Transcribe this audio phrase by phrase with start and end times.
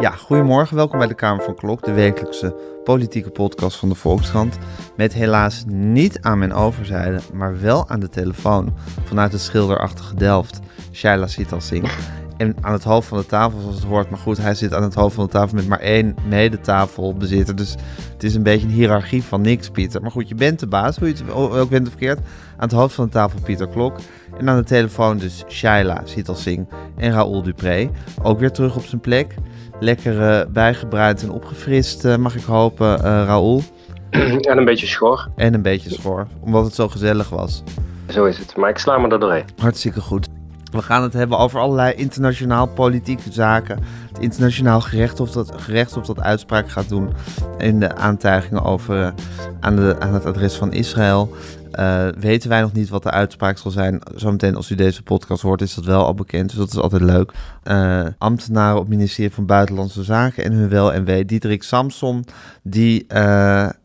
[0.00, 0.76] Ja, goedemorgen.
[0.76, 2.54] Welkom bij de Kamer van Klok, de wekelijkse
[2.84, 4.58] politieke podcast van de Volkskrant.
[4.96, 8.74] Met helaas niet aan mijn overzijde, maar wel aan de telefoon
[9.04, 10.60] vanuit het schilderachtige Delft,
[10.92, 11.90] Shaila Sital Singh.
[12.36, 14.10] En aan het hoofd van de tafel, zoals het hoort.
[14.10, 17.56] Maar goed, hij zit aan het hoofd van de tafel met maar één medetafelbezitter.
[17.56, 17.76] Dus
[18.12, 20.02] het is een beetje een hiërarchie van niks, Pieter.
[20.02, 22.18] Maar goed, je bent de baas, hoe je het ook bent of verkeerd.
[22.18, 23.98] Aan het hoofd van de tafel Pieter Klok.
[24.38, 27.90] En aan de telefoon dus Shaila Sital Singh en Raoul Dupré.
[28.22, 29.34] Ook weer terug op zijn plek.
[29.80, 33.62] Lekker uh, bijgebruind en opgefrist, uh, mag ik hopen, uh, Raoul.
[34.10, 35.28] En een beetje schor.
[35.36, 37.62] En een beetje schor, omdat het zo gezellig was.
[38.08, 39.44] Zo is het, maar ik sla me er doorheen.
[39.56, 40.28] Hartstikke goed.
[40.70, 43.78] We gaan het hebben over allerlei internationaal politieke zaken.
[44.08, 47.12] Het internationaal gerechtshof dat, dat uitspraak gaat doen
[47.58, 49.14] in de aantuigingen over,
[49.60, 51.36] aan, de, het adres van Israël.
[51.72, 54.00] Uh, weten wij nog niet wat de uitspraak zal zijn.
[54.14, 57.02] Zometeen als u deze podcast hoort is dat wel al bekend, dus dat is altijd
[57.02, 57.32] leuk.
[57.64, 61.24] Uh, ambtenaren op het ministerie van Buitenlandse Zaken en hun wel en wee.
[61.24, 62.24] Diederik Samson,
[62.62, 63.04] die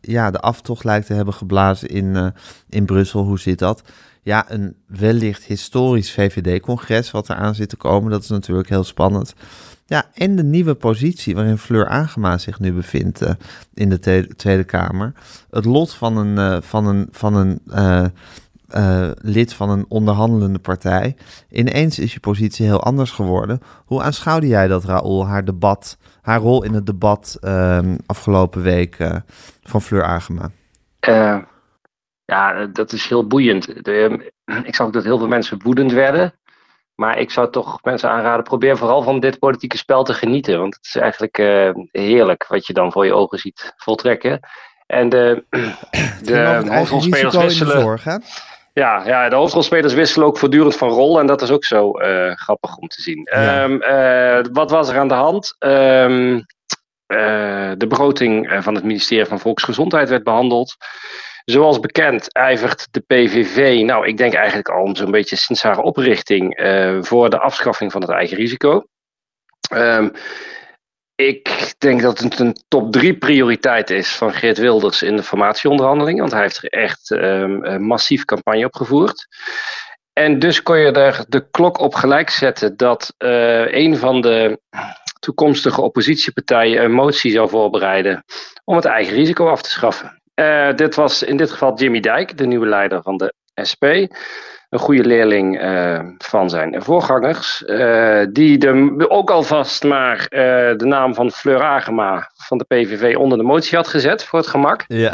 [0.02, 2.34] ja, de aftocht lijkt te hebben geblazen in,
[2.70, 3.24] in Brussel.
[3.24, 3.84] Hoe zit dat?
[4.24, 8.12] Ja, een wellicht historisch VVD-congres wat eraan zit te komen.
[8.12, 9.34] Dat is natuurlijk heel spannend.
[9.86, 13.30] Ja, en de nieuwe positie waarin Fleur Agema zich nu bevindt uh,
[13.74, 15.14] in de Tweede Kamer.
[15.50, 21.16] Het lot van een, uh, van een, van een uh, lid van een onderhandelende partij.
[21.50, 23.60] Ineens is je positie heel anders geworden.
[23.86, 28.98] Hoe aanschouwde jij dat, Raoul, haar debat, haar rol in het debat ehm, afgelopen week
[29.64, 30.52] van Fleur Agema?
[32.34, 33.84] Ja, dat is heel boeiend.
[33.84, 34.32] De,
[34.64, 36.34] ik zag ook dat heel veel mensen woedend werden.
[36.96, 40.60] Maar ik zou toch mensen aanraden, probeer vooral van dit politieke spel te genieten.
[40.60, 44.40] Want het is eigenlijk uh, heerlijk wat je dan voor je ogen ziet voltrekken.
[44.86, 45.46] En de,
[46.24, 48.22] de hoofdrolspelers wisselen.
[48.74, 51.20] Ja, ja, de hoofdrolspelers wisselen ook voortdurend van rol.
[51.20, 53.30] En dat is ook zo uh, grappig om te zien.
[53.32, 53.64] Ja.
[53.64, 55.56] Um, uh, wat was er aan de hand?
[55.60, 56.46] Um,
[57.78, 60.76] de begroting van het ministerie van Volksgezondheid werd behandeld.
[61.46, 66.60] Zoals bekend ijvert de PVV, nou ik denk eigenlijk al zo'n beetje sinds haar oprichting,
[66.60, 68.86] uh, voor de afschaffing van het eigen risico.
[69.74, 70.12] Um,
[71.16, 76.20] ik denk dat het een top drie prioriteit is van Geert Wilders in de formatieonderhandelingen,
[76.20, 79.28] want hij heeft er echt um, massief campagne op gevoerd.
[80.14, 84.60] En dus kon je er de klok op gelijk zetten dat uh, een van de
[85.20, 88.24] toekomstige oppositiepartijen een motie zou voorbereiden
[88.64, 90.22] om het eigen risico af te schaffen.
[90.36, 93.34] Uh, dit was in dit geval Jimmy Dijk, de nieuwe leider van de
[93.70, 93.84] SP.
[94.70, 97.64] Een goede leerling uh, van zijn voorgangers.
[97.66, 100.26] Uh, die de, ook alvast maar
[100.78, 104.48] de naam van Fleur Agema van de PVV onder de motie had gezet voor het
[104.48, 104.84] gemak.
[104.88, 105.14] Ja.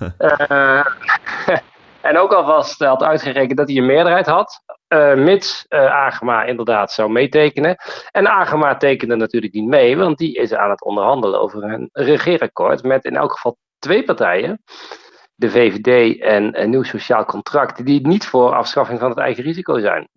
[2.10, 4.62] en ook alvast had uitgerekend dat hij een meerderheid had.
[5.16, 7.76] mits Agema inderdaad zou meetekenen.
[8.10, 12.82] En Agema tekende natuurlijk niet mee, want die is aan het onderhandelen over een regeerakkoord
[12.82, 14.62] met in elk geval twee partijen,
[15.34, 19.78] de VVD en een nieuw sociaal contract, die niet voor afschaffing van het eigen risico
[19.78, 20.08] zijn.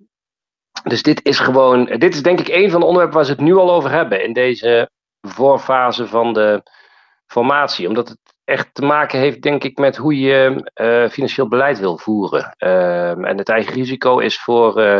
[0.83, 3.41] Dus dit is gewoon, dit is denk ik een van de onderwerpen waar ze het
[3.41, 4.89] nu al over hebben in deze
[5.21, 6.63] voorfase van de
[7.25, 7.87] formatie.
[7.87, 11.97] Omdat het echt te maken heeft, denk ik, met hoe je uh, financieel beleid wil
[11.97, 12.55] voeren.
[12.57, 14.99] Uh, en het eigen risico is voor uh,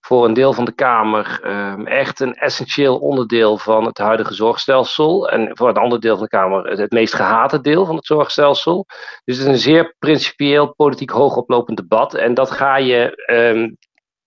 [0.00, 5.28] voor een deel van de Kamer um, echt een essentieel onderdeel van het huidige zorgstelsel.
[5.28, 8.86] En voor een ander deel van de Kamer het meest gehate deel van het zorgstelsel.
[9.24, 12.14] Dus het is een zeer principieel politiek hoogoplopend debat.
[12.14, 13.76] En dat ga je, um,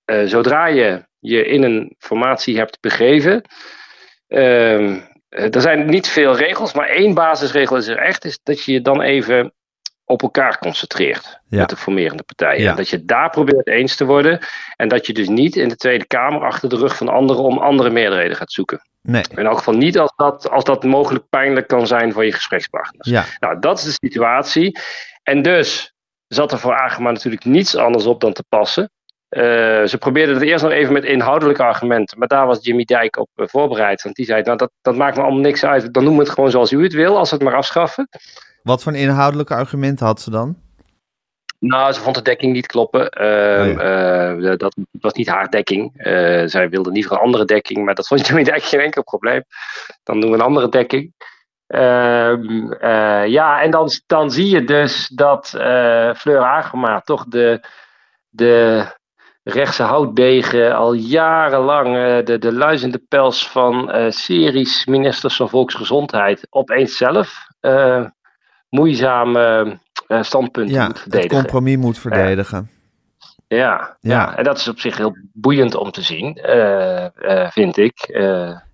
[0.05, 3.43] uh, zodra je je in een formatie hebt begeven.
[4.27, 8.71] Um, er zijn niet veel regels, maar één basisregel is er echt, is dat je
[8.71, 9.53] je dan even
[10.11, 11.59] op elkaar concentreert ja.
[11.59, 12.63] met de formerende partijen.
[12.63, 12.73] Ja.
[12.73, 14.39] Dat je daar probeert eens te worden
[14.75, 17.57] en dat je dus niet in de Tweede Kamer achter de rug van anderen om
[17.57, 18.81] andere meerderheden gaat zoeken.
[19.01, 19.23] Nee.
[19.35, 23.09] In elk geval niet als dat, als dat mogelijk pijnlijk kan zijn voor je gesprekspartners.
[23.09, 23.25] Ja.
[23.39, 24.79] Nou, dat is de situatie.
[25.23, 25.93] En dus
[26.27, 28.91] zat er voor Agema natuurlijk niets anders op dan te passen.
[29.29, 29.41] Uh,
[29.85, 32.19] ze probeerden het eerst nog even met inhoudelijke argumenten.
[32.19, 34.03] Maar daar was Jimmy Dijk op uh, voorbereid.
[34.03, 35.93] Want die zei, nou dat, dat maakt me allemaal niks uit.
[35.93, 38.07] Dan noem het gewoon zoals u het wil, als het maar afschaffen.
[38.63, 40.57] Wat voor inhoudelijke argumenten had ze dan?
[41.61, 43.01] Nou, ze vond de dekking niet kloppen.
[43.01, 44.31] Uh, oh ja.
[44.31, 46.05] uh, dat was niet haar dekking.
[46.05, 49.43] Uh, zij wilde liever een andere dekking, maar dat vond Jimmy Dijk geen enkel probleem.
[50.03, 51.13] Dan doen we een andere dekking.
[51.67, 52.73] Ehm,
[53.27, 55.49] ja, en dan, dan zie je dus dat
[56.17, 57.67] Fleur Agema toch de,
[58.29, 58.85] de
[59.43, 67.47] rechtse houtdegen al jarenlang de, de luizende pels van series ministers van Volksgezondheid opeens zelf
[68.71, 71.37] moeizame uh, standpunten ja, moet verdedigen.
[71.37, 72.69] het compromis moet verdedigen.
[73.47, 74.37] Ja, ja.
[74.37, 76.39] en dat is op zich heel boeiend om te zien,
[77.51, 78.09] vind ik.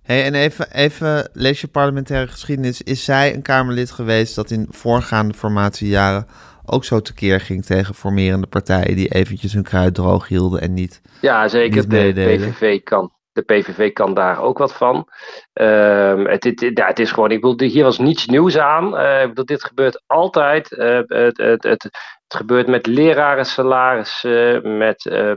[0.02, 2.82] Hey, en even, even lees je parlementaire geschiedenis.
[2.82, 6.26] Is zij een Kamerlid geweest dat in voorgaande formatiejaren
[6.70, 11.00] ook zo tekeer ging tegen formerende partijen die eventjes hun kruid droog hielden en niet.
[11.20, 11.88] Ja, zeker.
[11.88, 13.12] de PVV kan.
[13.38, 15.08] De PVV kan daar ook wat van.
[15.54, 18.94] Uh, het, ja, het, is gewoon, ik bedoel, hier was niets nieuws aan.
[18.94, 20.70] Uh, bedoel, dit gebeurt altijd.
[20.70, 21.88] Uh, het, het, het,
[22.28, 25.32] gebeurt met lerarensalarissen, met uh.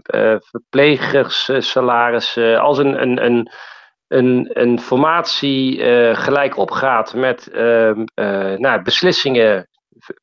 [2.59, 3.51] Als een, een, een,
[4.07, 5.79] een, een formatie
[6.15, 8.03] gelijk opgaat met ehm,
[8.57, 9.69] nou, beslissingen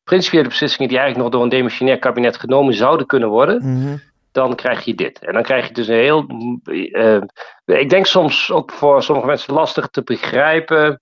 [0.05, 3.97] principiële beslissingen die eigenlijk nog door een demissionair kabinet genomen zouden kunnen worden, mhm.
[4.39, 5.19] Dan krijg je dit.
[5.19, 6.27] En dan krijg je dus een heel.
[6.65, 7.23] Uh,
[7.65, 11.01] ik denk soms ook voor sommige mensen lastig te begrijpen.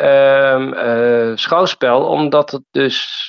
[0.00, 3.28] Uh, schouwspel, omdat het dus.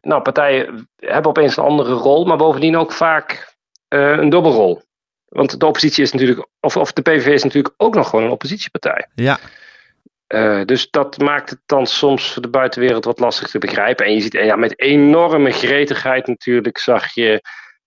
[0.00, 3.56] Nou, partijen hebben opeens een andere rol, maar bovendien ook vaak
[3.88, 4.82] een dubbelrol.
[5.28, 6.48] Want de oppositie is natuurlijk.
[6.60, 9.08] Of, of de PVV is natuurlijk ook nog gewoon een oppositiepartij.
[9.14, 9.38] Ja.
[10.28, 14.06] Uh, dus dat maakt het dan soms voor de buitenwereld wat lastig te begrijpen.
[14.06, 17.40] En je ziet ja, met enorme gretigheid natuurlijk zag je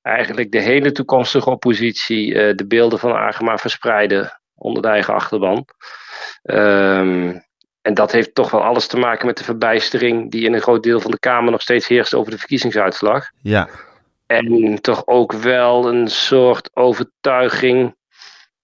[0.07, 5.65] eigenlijk de hele toekomstige oppositie uh, de beelden van Agema verspreiden onder de eigen achterban.
[6.44, 7.45] Um,
[7.81, 10.83] en dat heeft toch wel alles te maken met de verbijstering die in een groot
[10.83, 13.30] deel van de Kamer nog steeds heerst over de verkiezingsuitslag.
[13.42, 13.69] Ja.
[14.25, 17.95] En toch ook wel een soort overtuiging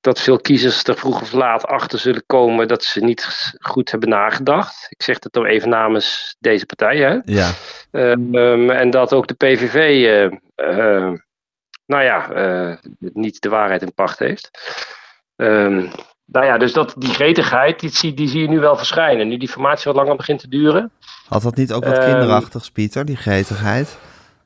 [0.02, 4.10] dat veel kiezers er vroeg of laat achter zullen komen dat ze niet goed hebben
[4.10, 4.86] nagedacht.
[4.90, 6.98] Ik zeg dat dan even namens deze partij.
[6.98, 7.18] Hè?
[7.24, 7.52] Ja.
[7.92, 11.14] Um, en dat ook de PVV, uh, uh,
[11.86, 14.52] nou ja, uh, niet de waarheid in pacht heeft.
[15.36, 15.90] Um,
[16.26, 19.28] nou ja, dus dat, die gretigheid, die zie, die zie je nu wel verschijnen.
[19.28, 20.92] Nu die formatie wat langer begint te duren.
[21.28, 23.98] Had dat niet ook wat um, kinderachtigs, Pieter, die gretigheid?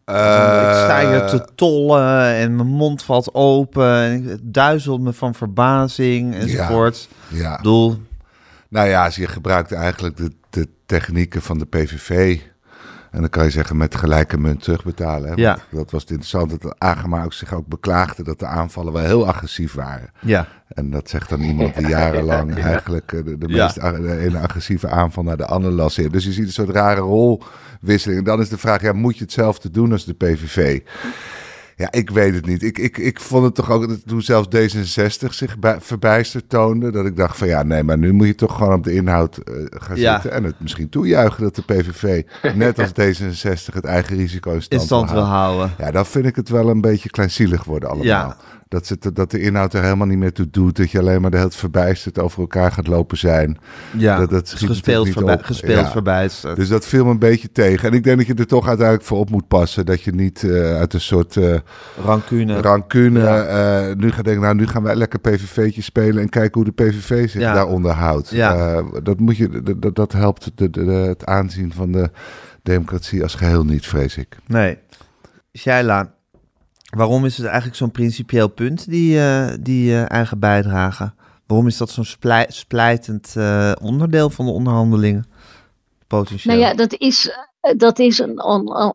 [0.06, 4.02] Uh, ik sta hier te tollen en mijn mond valt open.
[4.02, 7.08] En het duizelt me van verbazing enzovoort.
[7.28, 7.58] Ja, ja.
[7.58, 7.98] Doel.
[8.70, 12.40] Nou ja, je gebruikt eigenlijk de, de technieken van de PVV.
[13.12, 15.30] En dan kan je zeggen met gelijke munt terugbetalen.
[15.30, 15.36] Hè?
[15.36, 15.58] Ja.
[15.72, 19.28] Dat was het interessante dat Agema ook zich ook beklaagde dat de aanvallen wel heel
[19.28, 20.12] agressief waren.
[20.20, 20.48] Ja.
[20.68, 25.24] En dat zegt dan iemand die jarenlang eigenlijk de, de meest de ene agressieve aanval
[25.24, 26.14] naar de andere lanceert.
[26.14, 28.20] Dus je ziet een soort rare rolwisseling.
[28.20, 30.80] En dan is de vraag, ja, moet je hetzelfde doen als de PVV?
[31.78, 32.64] Ja, ik weet het niet.
[32.64, 36.92] Ik, ik, ik vond het toch ook toen zelfs D66 zich bij, verbijsterd toonde.
[36.92, 39.40] Dat ik dacht van ja, nee, maar nu moet je toch gewoon op de inhoud
[39.46, 40.14] uh, gaan ja.
[40.14, 40.32] zitten.
[40.32, 42.24] En het misschien toejuichen dat de PVV,
[42.56, 45.58] net als D66, het eigen risico in stand, in stand wil houden.
[45.58, 45.86] houden.
[45.86, 48.06] Ja, dan vind ik het wel een beetje kleinzielig worden allemaal.
[48.06, 48.38] Ja.
[48.70, 50.76] Dat, ze, dat de inhoud er helemaal niet meer toe doet.
[50.76, 53.58] Dat je alleen maar de hele verbijsterd over elkaar gaat lopen zijn.
[53.98, 55.92] Ja, dat, dat gespeeld, voorbij, gespeeld ja.
[55.92, 56.56] verbijsterd.
[56.56, 57.90] Dus dat viel me een beetje tegen.
[57.90, 59.86] En ik denk dat je er toch uiteindelijk voor op moet passen.
[59.86, 61.36] Dat je niet uh, uit een soort...
[61.36, 61.56] Uh,
[62.04, 62.62] rancune.
[62.62, 63.20] Rancune.
[63.20, 63.90] Ja.
[63.90, 66.22] Uh, nu gaat denken, nou nu gaan wij lekker PVV'tje spelen.
[66.22, 67.54] En kijken hoe de PVV zich ja.
[67.54, 68.30] daaronder houdt.
[68.30, 68.84] Ja.
[69.04, 72.10] dat, moet je, dat, dat helpt de, de, de, het aanzien van de
[72.64, 74.38] democratie als geheel niet, vrees ik.
[74.48, 74.78] Nee.
[75.58, 76.14] Shaila,
[76.98, 81.14] Waarom is het eigenlijk zo'n principieel punt, die, uh, die uh, eigen bijdrage?
[81.46, 85.26] Waarom is dat zo'n splij splijtend uh, onderdeel van de onderhandelingen?
[86.08, 87.32] Nou ja, dat is,
[87.78, 88.42] dat is een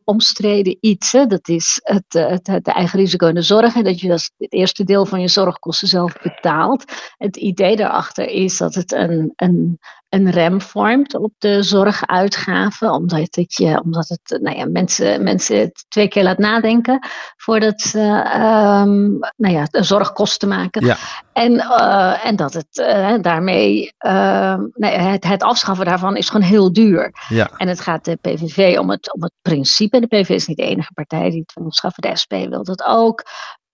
[0.04, 1.12] omstreden iets.
[1.12, 1.26] Hè?
[1.26, 2.04] Dat is het,
[2.42, 3.74] het, eigen risico in de zorg.
[3.74, 6.84] En dat je dat het eerste deel van je zorgkosten zelf betaalt.
[7.16, 9.78] Het idee daarachter is dat het een, een,
[10.12, 15.72] een rem vormt op de zorguitgaven, omdat, het, je, omdat het nou ja, mensen, mensen
[15.88, 20.86] twee keer laat nadenken voordat ze um, nou ja, de zorgkosten maken.
[20.86, 20.96] Ja.
[21.32, 26.48] En, uh, en dat het uh, daarmee, uh, nee, het, het afschaffen daarvan is gewoon
[26.48, 27.12] heel duur.
[27.28, 27.50] Ja.
[27.56, 30.00] En het gaat de PVV om het, om het principe.
[30.00, 32.02] De PVV is niet de enige partij die het wil afschaffen.
[32.02, 33.24] De SP wil dat ook.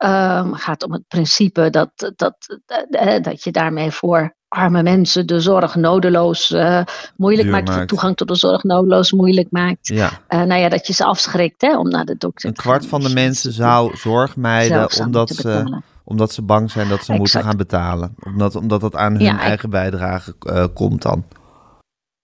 [0.05, 5.41] Um, gaat om het principe dat, dat, dat, dat je daarmee voor arme mensen de
[5.41, 6.81] zorg nodeloos uh,
[7.17, 9.87] moeilijk maakt, maakt, toegang tot de zorg nodeloos moeilijk maakt.
[9.87, 10.11] Ja.
[10.29, 12.73] Uh, nou ja, dat je ze afschrikt hè, om naar de dokter een te gaan.
[12.73, 17.05] Een kwart van de mensen zou zorg mijden omdat ze, omdat ze bang zijn dat
[17.05, 17.19] ze exact.
[17.19, 18.15] moeten gaan betalen.
[18.25, 21.25] Omdat, omdat dat aan hun ja, eigen bijdrage uh, komt dan.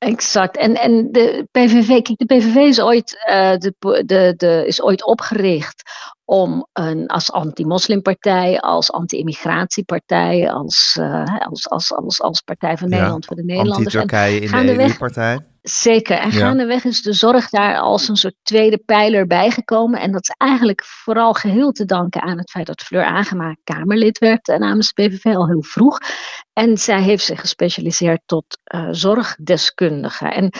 [0.05, 0.57] Exact.
[0.57, 3.75] En, en de PVV, kijk, de PVV is ooit, uh, de,
[4.07, 5.83] de, de, is ooit opgericht
[6.25, 13.23] om een, als anti-moslimpartij, als anti-immigratiepartij, als, uh, als, als, als, als Partij van Nederland
[13.23, 13.97] ja, voor de Nederlanders.
[13.97, 15.39] Anti-Turkije in de EU-partij.
[15.65, 16.19] Zeker.
[16.19, 20.01] En gaandeweg is de zorg daar als een soort tweede pijler bijgekomen.
[20.01, 24.19] En dat is eigenlijk vooral geheel te danken aan het feit dat Fleur Agema Kamerlid
[24.19, 25.99] werd namens de PVV al heel vroeg.
[26.53, 30.29] En zij heeft zich gespecialiseerd tot uh, zorgdeskundige.
[30.29, 30.53] En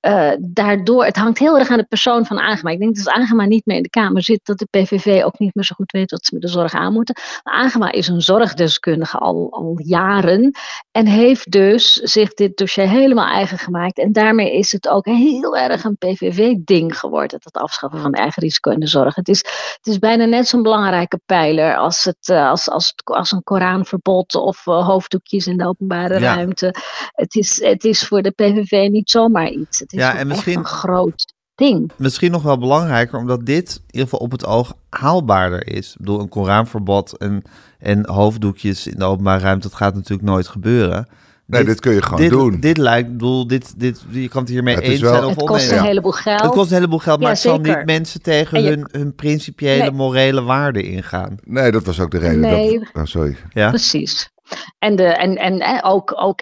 [0.00, 2.70] uh, daardoor, het hangt heel erg aan de persoon van Agema.
[2.70, 5.38] Ik denk dat als Agema niet meer in de Kamer zit, dat de PVV ook
[5.38, 7.16] niet meer zo goed weet wat ze met de zorg aan moeten.
[7.44, 10.50] Maar Agema is een zorgdeskundige al, al jaren
[10.90, 13.98] en heeft dus zich dit dossier helemaal eigen gemaakt.
[13.98, 18.70] En daarmee is het ook heel erg een PVV-ding geworden, dat afschaffen van eigen risico
[18.70, 19.14] in de zorg.
[19.14, 19.38] Het is,
[19.76, 24.34] het is bijna net zo'n belangrijke pijler als, het, uh, als, als, als een Koranverbod
[24.34, 26.34] of uh, hoofddoekjes in de openbare ja.
[26.34, 26.74] ruimte.
[27.12, 29.86] Het is, het is voor de PVV niet zomaar iets.
[29.88, 31.92] Het is ja, en misschien, een groot ding.
[31.96, 35.90] Misschien nog wel belangrijker, omdat dit in ieder geval op het oog haalbaarder is.
[35.92, 37.42] Ik bedoel, een Koranverbod en,
[37.78, 41.08] en hoofddoekjes in de openbare ruimte, dat gaat natuurlijk nooit gebeuren.
[41.46, 42.60] Nee, dit, kun je gewoon doen.
[42.60, 45.82] Dit lijkt, bedoel, dit, dit, je kan het hiermee eens zijn of Het kost een
[45.82, 46.40] heleboel geld.
[46.40, 50.42] Het kost een heleboel geld, maar het zal niet mensen tegen hun, hun principiële morele
[50.42, 51.36] waarden ingaan.
[51.44, 52.40] Nee, dat was ook de reden.
[52.40, 52.78] Nee.
[52.78, 53.36] Dat, oh, sorry.
[53.52, 53.68] Ja?
[53.68, 54.30] Precies.
[54.78, 56.40] En, de, en, en ook, ook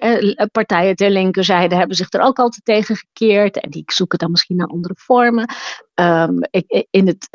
[0.52, 3.60] partijen ter linkerzijde hebben zich er ook altijd tegen gekeerd.
[3.60, 5.54] En die zoeken dan misschien naar andere vormen.
[6.00, 6.40] Um,
[6.90, 7.28] in het,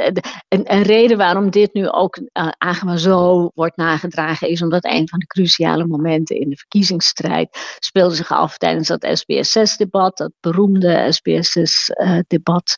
[0.48, 5.20] een, een, reden waarom dit nu ook uh, zo wordt nagedragen is omdat een van
[5.20, 12.76] de cruciale momenten in de verkiezingsstrijd speelde zich af tijdens dat SBS6-debat, dat beroemde SBS6-debat,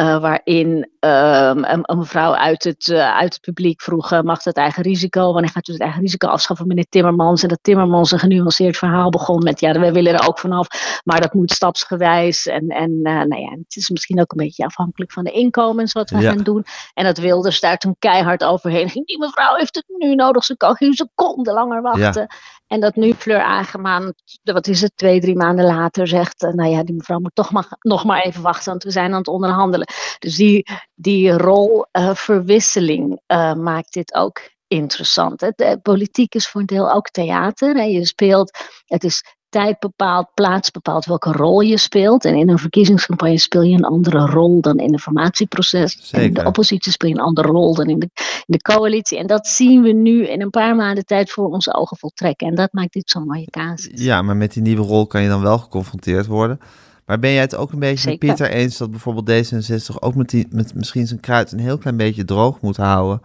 [0.00, 0.68] uh, uh, waarin
[1.00, 5.32] um, een, mevrouw uit het, uit het publiek vroeg: mag het eigen risico?
[5.32, 7.42] Wanneer gaat u het eigen risico afschaffen, meneer Timmermans?
[7.42, 10.68] En dat Timmermans een genuanceerd verhaal begon met: ja, wij willen er ook vanaf,
[11.04, 12.46] maar dat moet stapsgewijs.
[12.46, 16.10] En, en nou ja, het is misschien ook een beetje afhankelijk van de inkomens wat
[16.10, 16.64] we gaan doen.
[16.94, 19.06] En dat Wilders daar toen keihard overheen ging.
[19.06, 22.26] Die mevrouw heeft het nu nodig, ze kan geen seconde langer wachten.
[22.66, 26.70] En dat nu Fleur Agemaan, wat is het, twee, drie maanden later zegt, uh, nou
[26.70, 29.28] ja, die mevrouw moet toch maar, nog maar even wachten, want we zijn aan het
[29.28, 29.86] onderhandelen.
[30.18, 35.40] Dus die, die rolverwisseling uh, uh, maakt dit ook interessant.
[35.40, 37.74] De politiek is voor een deel ook theater.
[37.74, 37.82] Hè.
[37.82, 42.24] Je speelt, het is tijd bepaalt, plaats bepaalt welke rol je speelt.
[42.24, 45.98] En in een verkiezingscampagne speel je een andere rol dan in een formatieproces.
[46.00, 46.26] Zeker.
[46.26, 49.18] In de oppositie speel je een andere rol dan in de, in de coalitie.
[49.18, 52.46] En dat zien we nu in een paar maanden tijd voor onze ogen voltrekken.
[52.46, 53.90] En dat maakt dit zo'n mooie casus.
[53.94, 56.60] Ja, maar met die nieuwe rol kan je dan wel geconfronteerd worden.
[57.06, 58.26] Maar ben jij het ook een beetje Zeker.
[58.26, 61.78] met Pieter eens dat bijvoorbeeld D66 ook met, die, met misschien zijn kruid een heel
[61.78, 63.20] klein beetje droog moet houden?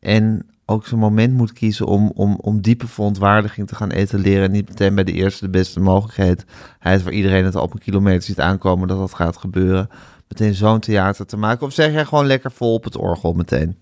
[0.00, 4.44] En ook zo'n moment moet kiezen om, om, om diepe verontwaardiging te gaan etaleren.
[4.44, 6.44] En niet meteen bij de eerste de beste mogelijkheid.
[6.78, 9.88] Hij waar iedereen het op een kilometer ziet aankomen dat dat gaat gebeuren.
[10.28, 11.66] Meteen zo'n theater te maken.
[11.66, 13.76] Of zeg jij gewoon lekker vol op het orgel meteen?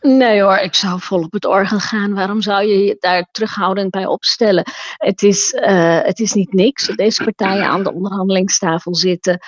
[0.00, 2.14] Nee hoor, ik zou vol op het orgel gaan.
[2.14, 4.64] Waarom zou je je daar terughoudend bij opstellen?
[4.96, 9.38] Het is, uh, het is niet niks dat deze partijen aan de onderhandelingstafel zitten.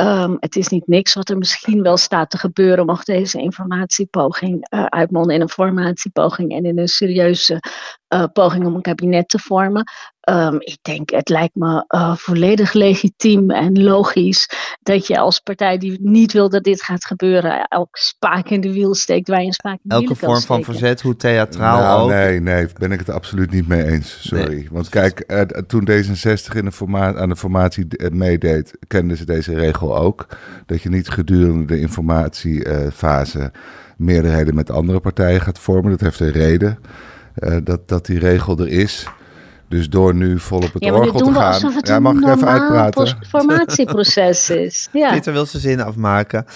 [0.00, 4.66] Um, het is niet niks wat er misschien wel staat te gebeuren, mocht deze informatiepoging
[4.74, 7.62] uh, uitmonden in een formatiepoging en in een serieuze
[8.14, 9.84] uh, poging om een kabinet te vormen.
[10.30, 14.48] Um, ik denk, het lijkt me uh, volledig legitiem en logisch
[14.82, 18.72] dat je als partij die niet wil dat dit gaat gebeuren, elke spaak in de
[18.72, 21.78] wiel steekt waar je een spaak in de Elke wiel vorm van verzet, hoe theatraal
[21.78, 22.08] nou, ook.
[22.08, 24.28] Nee, nee, ben ik het absoluut niet mee eens.
[24.28, 24.54] Sorry.
[24.54, 24.68] Nee.
[24.70, 29.54] Want kijk, uh, toen D66 in de aan de formatie uh, meedeed, kenden ze deze
[29.54, 30.26] regel ook.
[30.66, 33.52] Dat je niet gedurende de informatiefase
[33.96, 35.90] meerderheden met andere partijen gaat vormen.
[35.90, 36.78] Dat heeft een reden
[37.36, 39.06] uh, dat, dat die regel er is.
[39.70, 41.72] Dus door nu vol op het ja, orgel te gaan.
[41.82, 43.18] Ja, mag ik even uitpraten?
[43.28, 44.88] formatieproces is.
[44.92, 45.12] Ja.
[45.12, 46.46] Pieter wil zijn zin afmaken.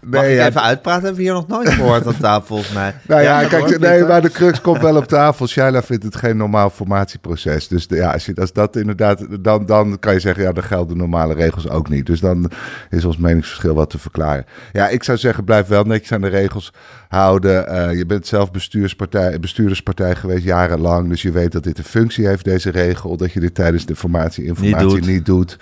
[0.00, 1.00] Mag Nee, ik ja, even uitpraten?
[1.02, 2.94] Hebben we hier nog nooit gehoord aan tafel, volgens mij.
[3.08, 5.46] Nou ja, kijk, nee, maar de crux komt wel op tafel.
[5.46, 7.68] Shaila vindt het geen normaal formatieproces.
[7.68, 10.62] Dus de- ja, als, je, als dat inderdaad, dan, dan kan je zeggen, ja, dan
[10.64, 12.06] gelden normale regels ook niet.
[12.06, 12.50] Dus dan
[12.90, 14.44] is ons meningsverschil wat te verklaren.
[14.72, 16.72] Ja, ik zou zeggen, blijf wel netjes aan de regels
[17.08, 17.68] houden.
[17.68, 21.08] Eh, je bent zelf bestuurspartij, bestuurderspartij geweest jarenlang.
[21.08, 23.16] Dus je weet dat dit een functie heeft, deze regel.
[23.16, 25.48] Dat je dit tijdens de formatie-informatie Niet niet doet.
[25.48, 25.58] doet.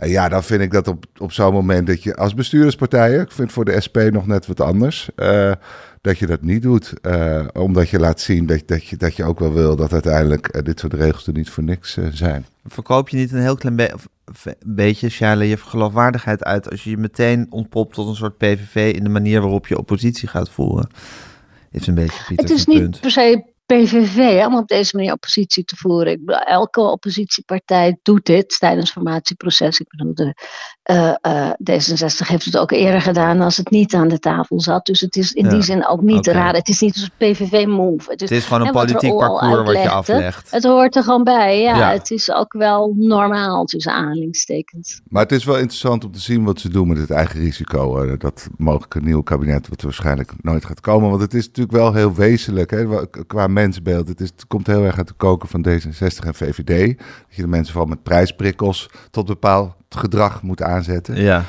[0.00, 3.32] Eh, Ja, dan vind ik dat op, op zo'n moment dat je als bestuurspartij, ik
[3.32, 5.52] vind voor de SP nog net wat anders, eh,
[6.00, 6.92] dat je dat niet doet.
[7.02, 10.46] eh, omdat je laat zien dat, dat, je, dat je ook wel wil dat uiteindelijk
[10.48, 12.46] eh, dit soort regels er niet voor niks zijn.
[12.66, 14.08] Verkoop je niet een heel klein be- of
[14.44, 18.92] een beetje, Charlie, je geloofwaardigheid uit als je je meteen ontpopt tot een soort PVV
[18.96, 20.88] in de manier waarop je oppositie gaat voeren?
[21.70, 23.00] Is een beetje Pieter Het is niet punt.
[23.00, 23.42] per se
[23.74, 26.24] PVV hè, om op deze manier oppositie te voeren.
[26.44, 29.80] Elke oppositiepartij doet dit tijdens het formatieproces.
[29.80, 30.34] Ik bedoel, de,
[30.90, 34.86] eh, eh, D66 heeft het ook eerder gedaan als het niet aan de tafel zat.
[34.86, 36.54] Dus het is in Ja, die zin ook niet raar.
[36.54, 38.10] Het is niet een PVV-move.
[38.10, 40.50] Het is gewoon een wat politiek parcours wat je aflegt.
[40.50, 41.76] Het hoort er gewoon bij, ja.
[41.76, 41.92] Ja.
[41.92, 45.00] Het is ook wel normaal tussen aanhalingstekens.
[45.08, 48.02] Maar het is wel interessant om te zien wat ze doen met het eigen risico.
[48.02, 51.10] eh, dat mogelijke nieuwe kabinet, wat er waarschijnlijk nooit gaat komen.
[51.10, 54.08] Want het is natuurlijk wel heel wezenlijk hè, qua mensbeeld.
[54.08, 56.98] Het, is, het komt heel erg uit de koken van D66 en VVD.
[56.98, 61.16] Dat je de mensen vooral met prijsprikkels tot bepaald gedrag moet aanzetten.
[61.16, 61.44] Ja.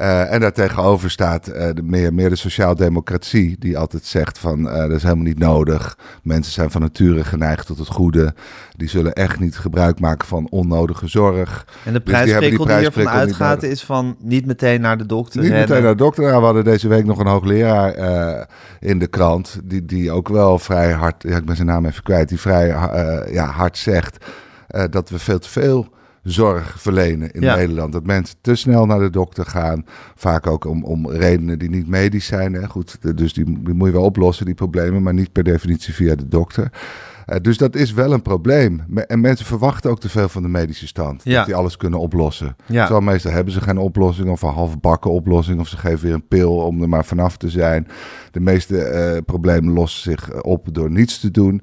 [0.00, 4.76] Uh, en daartegenover staat uh, de meer, meer de sociaaldemocratie, die altijd zegt van uh,
[4.76, 5.98] dat is helemaal niet nodig.
[6.22, 8.34] Mensen zijn van nature geneigd tot het goede.
[8.76, 11.66] Die zullen echt niet gebruik maken van onnodige zorg.
[11.84, 15.40] En de prijsprikkel dus die, die ervan uitgaat is van niet meteen naar de dokter
[15.40, 15.68] Niet rennen.
[15.68, 16.24] meteen naar de dokter.
[16.24, 18.48] Nou, we hadden deze week nog een hoogleraar
[18.80, 22.02] in de krant, die, die ook wel vrij hard, ja, ik ben zijn naam even
[22.02, 22.66] kwijt, die vrij
[23.30, 24.24] ja, hard zegt
[24.90, 25.94] dat we veel te veel
[26.26, 27.92] zorg verlenen in Nederland.
[27.92, 29.84] Dat mensen te snel naar de dokter gaan.
[30.14, 32.52] Vaak ook om, om redenen die niet medisch zijn.
[32.52, 32.66] Hè.
[32.68, 36.14] Goed, dus die, die moet je wel oplossen, die problemen, maar niet per definitie via
[36.14, 36.70] de dokter.
[37.26, 38.82] Uh, dus dat is wel een probleem.
[39.06, 41.20] En mensen verwachten ook te veel van de medische stand.
[41.24, 41.36] Ja.
[41.36, 42.56] Dat die alles kunnen oplossen.
[42.66, 42.86] Ja.
[42.86, 45.60] Zo meestal hebben ze geen oplossing of een halfbakken oplossing.
[45.60, 47.88] Of ze geven weer een pil om er maar vanaf te zijn.
[48.30, 51.62] De meeste uh, problemen lossen zich op door niets te doen.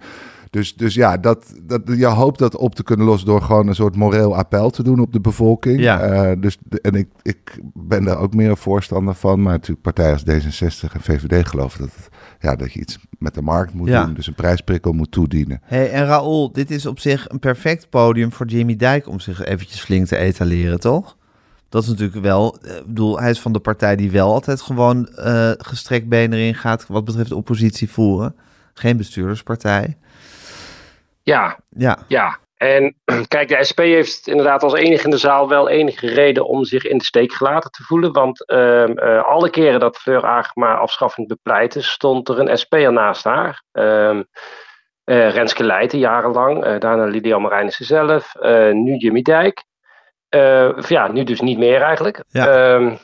[0.54, 3.76] Dus, dus ja, dat, dat, je hoopt dat op te kunnen lossen door gewoon een
[3.76, 5.80] soort moreel appel te doen op de bevolking.
[5.80, 6.30] Ja.
[6.32, 9.42] Uh, dus, en ik, ik ben daar ook meer een voorstander van.
[9.42, 13.34] Maar natuurlijk partijen als D66 en VVD geloven dat, het, ja, dat je iets met
[13.34, 14.06] de markt moet Ja.
[14.06, 14.14] doen.
[14.14, 15.62] Dus een prijsprikkel moet toedienen.
[15.64, 19.44] Hey, en Raoul, dit is op zich een perfect podium voor Jimmy Dijk om zich
[19.46, 21.18] eventjes flink te etaleren, toch?
[21.70, 24.62] Dat is natuurlijk wel, eh, ik bedoel, hij is van de partij die wel altijd
[24.62, 28.36] gewoon eh gestrekt been erin gaat wat betreft oppositie voeren.
[28.74, 29.98] Geen bestuurderspartij.
[31.24, 32.42] Ja, Ja, ja.
[32.64, 32.96] En
[33.28, 36.86] kijk, de SP heeft inderdaad als enige in de zaal wel enige reden om zich
[36.86, 38.12] in de steek gelaten te voelen.
[38.12, 43.24] Want ehm, eh, alle keren dat Fleur Agema afschaffing bepleitte, stond er een SP'er naast
[43.24, 43.64] haar.
[43.72, 44.20] Eh,
[45.30, 48.34] Renske Leijten jarenlang, eh, daarna Lydia Marijnissen zelf,
[48.74, 49.64] nu Jimmy Dijk.
[50.88, 52.24] Ja, nu dus niet meer eigenlijk.
[52.28, 52.48] Ja.
[52.48, 52.96] Ehm,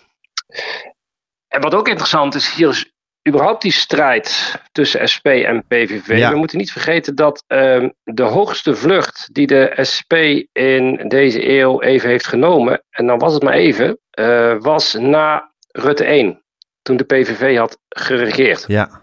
[1.47, 2.88] en wat ook interessant is, hier is
[3.27, 6.17] überhaupt die strijd tussen SP en PVV.
[6.17, 6.31] Ja.
[6.31, 10.13] We moeten niet vergeten dat ehm, de hoogste vlucht die de SP
[10.51, 15.51] in deze eeuw even heeft genomen, en dan was het maar even, eh, was na
[15.71, 16.43] Rutte 1,
[16.81, 18.63] toen de PVV had geregeerd.
[18.67, 19.01] ja,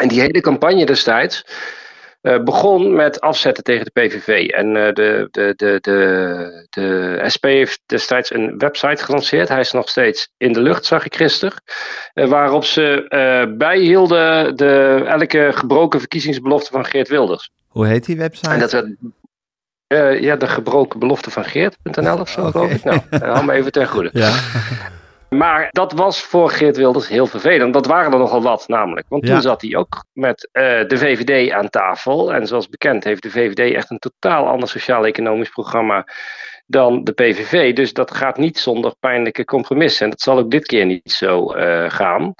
[0.00, 1.44] En die hele campagne destijds
[2.24, 4.48] eh, begon met afzetten tegen de PVV.
[4.48, 9.48] En eh, de, de, de, de, de SP heeft destijds een website gelanceerd.
[9.48, 11.62] Hij is nog steeds in de lucht, zag ik gisteren.
[12.14, 17.50] Eh, waarop ze eh, bijhielden de, elke gebroken verkiezingsbelofte van Geert Wilders.
[17.68, 18.50] hoe heet die website?
[18.50, 18.86] En dat werd.
[19.86, 22.50] eh, ja, de gebroken belofte van Geert.nl of zo, Oké.
[22.50, 22.84] geloof ik.
[22.84, 24.10] Nou, eh, hou me even ten goede.
[24.24, 24.32] Ja,
[25.36, 27.72] Maar dat was voor Geert Wilders heel vervelend.
[27.72, 29.06] Dat waren er nogal wat namelijk.
[29.08, 29.32] Want Ja.
[29.32, 32.34] toen zat hij ook met eh, de VVD aan tafel.
[32.34, 36.06] En zoals bekend heeft de VVD echt een totaal ander sociaal-economisch programma
[36.66, 37.74] dan de PVV.
[37.74, 40.04] Dus dat gaat niet zonder pijnlijke compromissen.
[40.04, 42.34] En dat zal ook dit keer niet zo eh, gaan.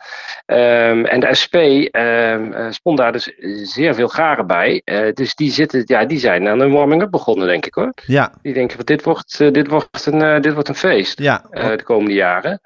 [0.46, 3.32] Ehm, en de SP ehm eh, spond daar dus
[3.62, 4.82] zeer veel garen bij.
[4.84, 7.92] Eh, dus die, zitten, ja, die zijn aan een warming-up begonnen, denk ik hoor.
[8.06, 11.44] ja, Die denken van dit wordt, dit wordt, een, dit wordt een feest ja.
[11.50, 12.60] de komende jaren.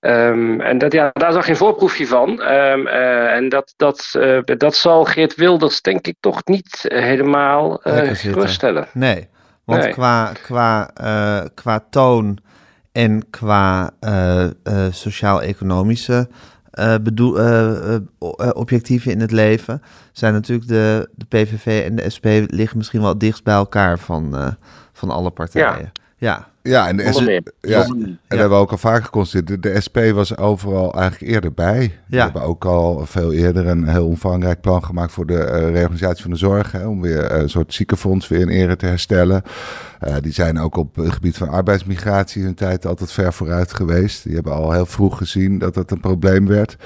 [0.00, 2.42] Ehm, en dat, ja, daar zag je een voorproefje van.
[2.42, 8.16] En dat, dat, dat zal Geert Wilders denk ik toch niet helemaal zitten.
[8.16, 8.88] geruststellen.
[8.92, 9.28] Nee,
[9.66, 9.92] want Nee.
[9.92, 12.38] Qua, qua, eh, qua toon
[12.92, 14.52] en qua eh, eh,
[14.90, 16.28] sociaal-economische
[17.02, 17.38] bedoel,
[18.52, 23.18] objectieven in het leven zijn natuurlijk de, de PVV en de SP liggen misschien wel
[23.18, 24.56] dichtst bij elkaar van,
[24.92, 25.78] van alle partijen.
[25.80, 27.42] Ja, Ja, en de Zonder S- meer.
[27.60, 27.88] ja, En
[28.28, 29.62] dat hebben we ook al vaker geconstateerd.
[29.62, 31.98] De, de SP was overal eigenlijk eerder bij.
[32.08, 32.24] Ja.
[32.24, 36.30] hebben ook al veel eerder een heel omvangrijk plan gemaakt voor de eh, reorganisatie van
[36.30, 36.72] de zorg.
[36.72, 39.42] Hè, om weer eh, een soort ziekenfonds weer in ere te herstellen.
[40.00, 44.24] Eh, die zijn ook op het gebied van arbeidsmigratie hun tijd altijd ver vooruit geweest.
[44.24, 46.76] Die hebben al heel vroeg gezien dat dat een probleem werd.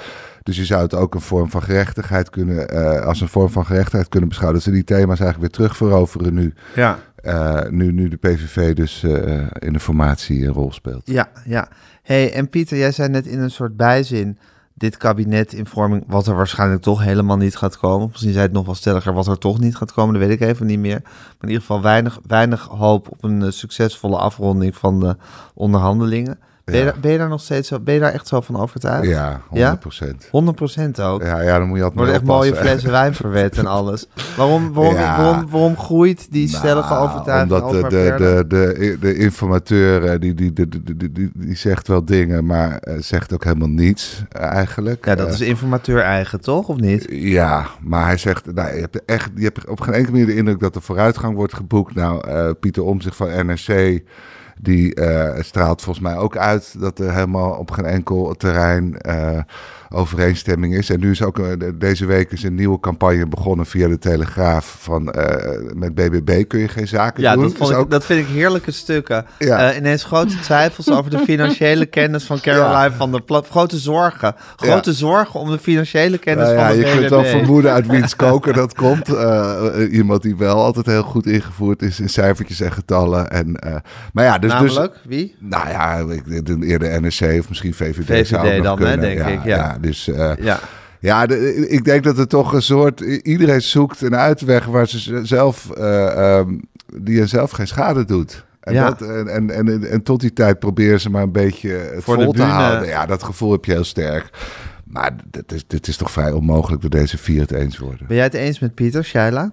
[0.43, 2.69] Dus je zou het ook een vorm van gerechtigheid kunnen,
[3.05, 4.61] als een vorm van gerechtigheid kunnen beschouwen.
[4.61, 6.55] Dat ze die thema's eigenlijk weer terug veroveren nu.
[6.75, 11.03] ja, Eh, nu, nu de PVV dus eh, in de formatie een rol speelt.
[11.05, 11.69] ja, ja.
[12.03, 14.39] hey, en Pieter, jij zei net in een soort bijzin...
[14.75, 18.09] dit kabinet in vorming, wat er waarschijnlijk toch helemaal niet gaat komen.
[18.09, 20.49] Misschien zei het nog wel stelliger, wat er toch niet gaat komen, dat weet ik
[20.49, 21.01] even niet meer.
[21.03, 25.17] Maar in ieder geval weinig, weinig hoop op een eh, succesvolle afronding van de
[25.55, 26.39] onderhandelingen.
[26.71, 28.57] Ben, je, daar- ben je daar nog steeds zo, ben je daar echt zo van
[28.57, 29.09] overtuigd?
[29.09, 30.29] Ja, 100 procent.
[30.31, 31.23] 100% ook.
[31.23, 34.07] Ja, ja, dan moet je altijd worden maar echt mooie flessen wijn verwet en alles.
[34.37, 39.17] Waarom, waarom, waarom, waarom groeit die stellige Nou, overtuiging Omdat de, de, de, de, de
[39.17, 44.25] informateur, eh, die, die, die, die, zegt wel dingen, maar eh, zegt ook helemaal niets
[44.29, 45.05] eh, eigenlijk.
[45.05, 46.69] Ja, dat is informateur eigen, toch?
[46.69, 47.07] Of niet?
[47.11, 50.37] Ja, maar hij zegt, nou, je hebt echt, je hebt op geen enkele manier de
[50.37, 51.95] indruk dat er vooruitgang wordt geboekt.
[51.95, 54.03] Nou, Pieter Omtzigt van NRC,
[54.63, 59.41] die eh, straalt volgens mij ook uit dat er helemaal op geen enkel terrein eh,
[59.95, 60.91] overeenstemming is.
[60.91, 64.77] En nu is ook uh, deze week is een nieuwe campagne begonnen via de Telegraaf
[64.81, 65.25] van uh,
[65.75, 67.43] met BBB kun je geen zaken ja, doen.
[67.43, 69.27] Dat, vond Is ik, ook, dat vind ik heerlijke stukken.
[69.39, 69.71] Ja.
[69.71, 73.49] Uh, ineens grote twijfels over de financiële kennis van Caroline van der Plat.
[73.49, 74.35] Grote zorgen.
[74.57, 74.97] Grote Ja.
[74.97, 76.99] zorgen om de financiële kennis nou ja, van de je BBB.
[76.99, 79.09] kunt wel vermoeden uit wiens koker dat komt.
[79.09, 83.31] Uh, iemand die wel altijd heel goed ingevoerd is in cijfertjes en getallen.
[83.31, 83.59] En,
[84.13, 85.37] maar ja, dus, dus Namelijk, wie?
[85.39, 89.27] Nou ja, ik eerder NRC of misschien VVD, VVD zou nog dan, hè, denk ja,
[89.27, 89.79] ik, ja.
[89.81, 90.61] Dus uh, Ja.
[91.01, 93.01] ja de, ik denk dat het toch een soort...
[93.01, 95.71] Iedereen zoekt een uitweg waar ze zelf...
[95.79, 96.61] Uh, um,
[96.97, 98.45] die er zelf geen schade doet.
[98.61, 98.89] En, Ja.
[98.91, 102.17] dat, en, en, en, en tot die tijd proberen ze maar een beetje het Voor
[102.17, 102.53] de vol te bühne.
[102.53, 102.89] houden.
[102.89, 104.31] Ja, dat gevoel heb je heel sterk.
[104.85, 108.07] Maar dit is, dit is toch vrij onmogelijk dat deze vier het eens worden.
[108.07, 109.53] Ben jij het eens met Pieter, Shaila?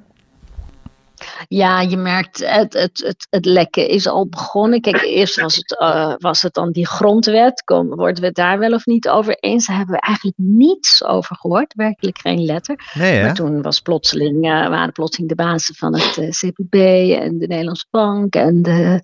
[1.48, 4.82] Ja, je merkt, het, het, het, het lekken is al begonnen.
[4.82, 7.64] Kijk, eerst was het, uh, was het dan die grondwet.
[7.64, 9.68] Kom, worden we het daar wel of niet over eens?
[9.68, 11.74] Daar hebben we eigenlijk niets over gehoord.
[11.74, 12.92] Werkelijk geen letter.
[12.94, 13.22] Nee?
[13.22, 16.76] Maar toen was plotseling, uh, waren plotseling de bazen van het uh, CPB
[17.20, 18.36] en de Nederlandse Bank.
[18.36, 19.02] En de,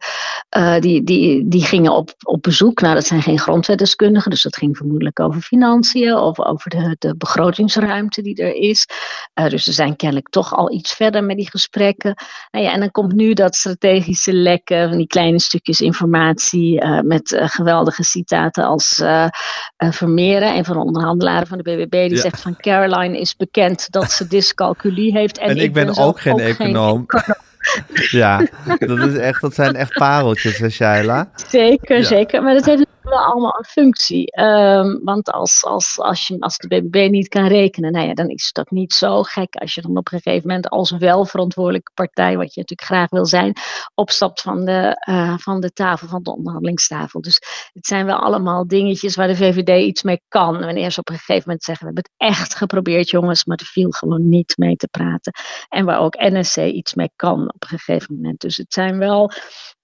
[0.79, 2.81] die, die, die gingen op, op bezoek.
[2.81, 4.31] Nou, dat zijn geen grondwetdeskundigen.
[4.31, 8.87] Dus dat ging vermoedelijk over financiën of over de, de begrotingsruimte die er is.
[9.33, 12.02] Dus ze zijn kennelijk toch al iets verder met die gesprekken.
[12.51, 16.99] Nou ja, en dan komt nu dat strategische lekken van die kleine stukjes informatie uh,
[17.01, 19.27] met uh, geweldige citaten als uh,
[19.77, 22.21] Vermeeren, een van de onderhandelaren van de BBB, die Ja.
[22.21, 25.37] zegt van Caroline is bekend dat ze dyscalculie heeft.
[25.37, 27.05] En, En ik ben ook geen econoom.
[28.11, 28.47] Ja,
[28.79, 31.29] dat, is echt, dat zijn echt pareltjes, hè, Shaila?
[31.49, 32.03] Zeker, Ja.
[32.03, 32.43] zeker.
[32.43, 32.85] Maar dat heeft
[33.17, 34.41] allemaal een functie.
[34.41, 38.27] Um, want als, als, als, je, als de BBB niet kan rekenen, nou ja, dan
[38.27, 41.91] is dat niet zo gek als je dan op een gegeven moment als wel verantwoordelijke
[41.93, 43.53] partij, wat je natuurlijk graag wil zijn,
[43.95, 47.21] opstapt van de, uh, van de tafel, van de onderhandelingstafel.
[47.21, 47.41] Dus
[47.73, 50.59] het zijn wel allemaal dingetjes waar de VVD iets mee kan.
[50.59, 53.65] Wanneer ze op een gegeven moment zeggen, we hebben het echt geprobeerd jongens, maar er
[53.65, 55.33] viel gewoon niet mee te praten.
[55.69, 58.41] En waar ook NSC iets mee kan op een gegeven moment.
[58.41, 59.31] Dus het zijn wel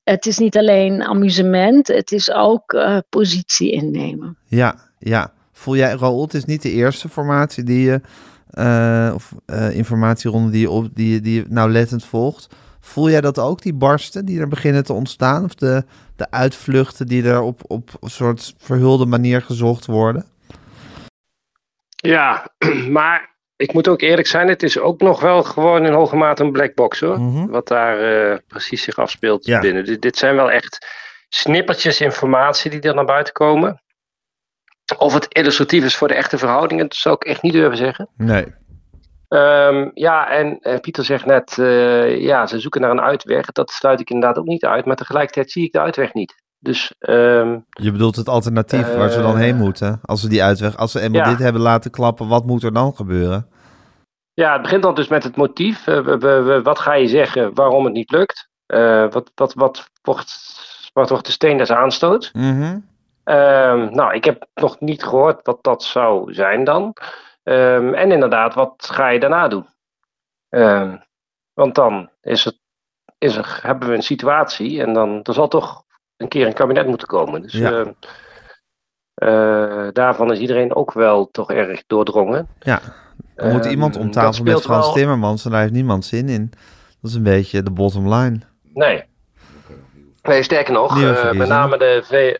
[0.09, 4.37] het is niet alleen amusement, het is ook uh, positie innemen.
[4.45, 5.33] Ja, ja.
[5.51, 8.01] Voel jij, Raoul, het is niet de eerste formatie die je,
[8.53, 12.55] uh, of uh, informatieronde die je, op, die, je, die je nauwlettend volgt.
[12.79, 15.43] Voel jij dat ook, die barsten die er beginnen te ontstaan?
[15.43, 15.83] Of de,
[16.15, 20.25] de uitvluchten die er op, op een soort verhulde manier gezocht worden?
[21.95, 22.51] Ja,
[22.97, 26.43] maar ik moet ook eerlijk zijn, het is ook nog wel gewoon in hoge mate
[26.43, 27.19] een black box hoor.
[27.19, 27.47] Mhm.
[27.47, 29.59] Wat daar uh, precies zich afspeelt Ja.
[29.59, 29.85] binnen.
[29.85, 30.87] Dit, dit zijn wel echt
[31.29, 33.81] snippertjes informatie die er naar buiten komen.
[34.97, 38.09] Of het illustratief is voor de echte verhoudingen, dat zou ik echt niet durven zeggen.
[38.17, 38.45] Nee.
[39.27, 43.45] Um, ja, en uh, Pieter zegt net, uh, ja, ze zoeken naar een uitweg.
[43.45, 46.35] Dat sluit ik inderdaad ook niet uit, maar tegelijkertijd zie ik de uitweg niet.
[46.61, 49.99] Dus, um, Je bedoelt het alternatief uh, waar ze dan heen moeten?
[50.03, 51.29] Als we die uitweg, als ze eenmaal ja.
[51.29, 53.49] dit hebben laten klappen, wat moet er dan gebeuren?
[54.33, 55.87] Ja, het begint dan dus met het motief.
[55.87, 58.49] Uh, we, wat ga je zeggen waarom het niet lukt?
[58.67, 60.33] Uh, wat, wat, wat, wordt,
[60.93, 62.29] wat wordt de steen des aanstoot?
[62.33, 62.85] Mm -hmm.
[63.25, 66.95] uh, nou, ik heb nog niet gehoord wat dat zou zijn dan.
[67.43, 69.67] Um, en inderdaad, wat ga je daarna doen?
[71.53, 72.59] Want dan is het,
[73.17, 75.83] is er, hebben we een situatie en dan er zal toch
[76.19, 77.41] een keer een kabinet moeten komen.
[77.41, 77.85] Dus Ja.
[79.23, 82.47] uh, daarvan is iedereen ook wel toch erg doordrongen.
[82.59, 82.79] Ja,
[83.35, 86.29] er moet Um, iemand om tafel met Frans wel- Timmermans en daar heeft niemand zin
[86.29, 86.49] in.
[87.01, 88.39] Dat is een beetje de bottom line.
[88.73, 89.03] Nee.
[90.21, 92.35] Nee, sterker nog, eh, met, name de v,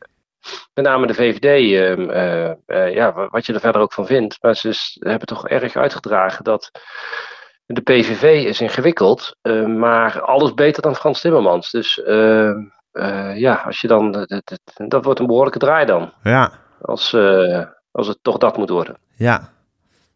[0.74, 4.06] met name de VVD, ehm, eh, eh, ja, wa- wat je er verder ook van
[4.06, 6.72] vindt, maar ze hebben toch erg uitgedragen dat
[7.66, 11.72] de PVV is ingewikkeld, eh, maar alles beter dan Frans Timmermans.
[11.72, 12.52] Dus eh,
[12.92, 17.14] eh, ja, als je dan, dat, dat, dat wordt een behoorlijke draai dan, Ja, als,
[17.14, 18.98] eh, als het toch dat moet worden.
[19.16, 19.50] ja.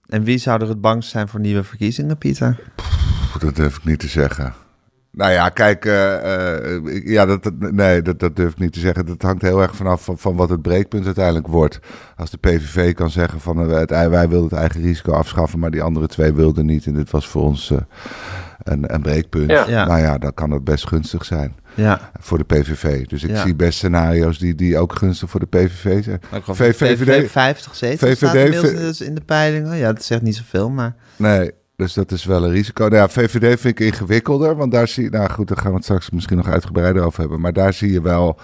[0.07, 2.59] En wie zou er het bangst zijn voor nieuwe verkiezingen, Pieter?
[2.75, 4.53] Pff, Dat durf ik niet te zeggen.
[5.11, 8.79] Nou ja, kijk, eh, eh, ja, dat, dat- nee, dat, dat durf ik niet te
[8.79, 9.05] zeggen.
[9.05, 11.79] Dat hangt heel erg vanaf van, van wat het breekpunt uiteindelijk wordt.
[12.15, 15.81] Als de PVV kan zeggen van het, wij wilden het eigen risico afschaffen, maar die
[15.83, 16.85] andere twee wilden niet.
[16.85, 17.77] En dit was voor ons eh,
[18.63, 19.49] een, een breekpunt.
[19.49, 19.65] Ja.
[19.67, 19.85] Ja.
[19.85, 23.05] Nou ja, dan kan het best gunstig zijn Ja, voor de PVV.
[23.05, 23.41] Dus ik Ja.
[23.41, 26.21] zie best scenario's die, die ook gunstig voor de PVV zijn.
[26.43, 29.77] VVD VVD 50 zetels VVD staat inmiddels v- dus in de peilingen.
[29.77, 30.95] Ja, dat zegt niet zoveel, maar...
[31.15, 32.83] Nee, dus dat is wel een risico.
[32.83, 35.09] Nou ja, VVD vind ik ingewikkelder, want daar zie je...
[35.09, 37.41] Nou goed, daar gaan we het straks misschien nog uitgebreider over hebben.
[37.41, 38.39] Maar daar zie je wel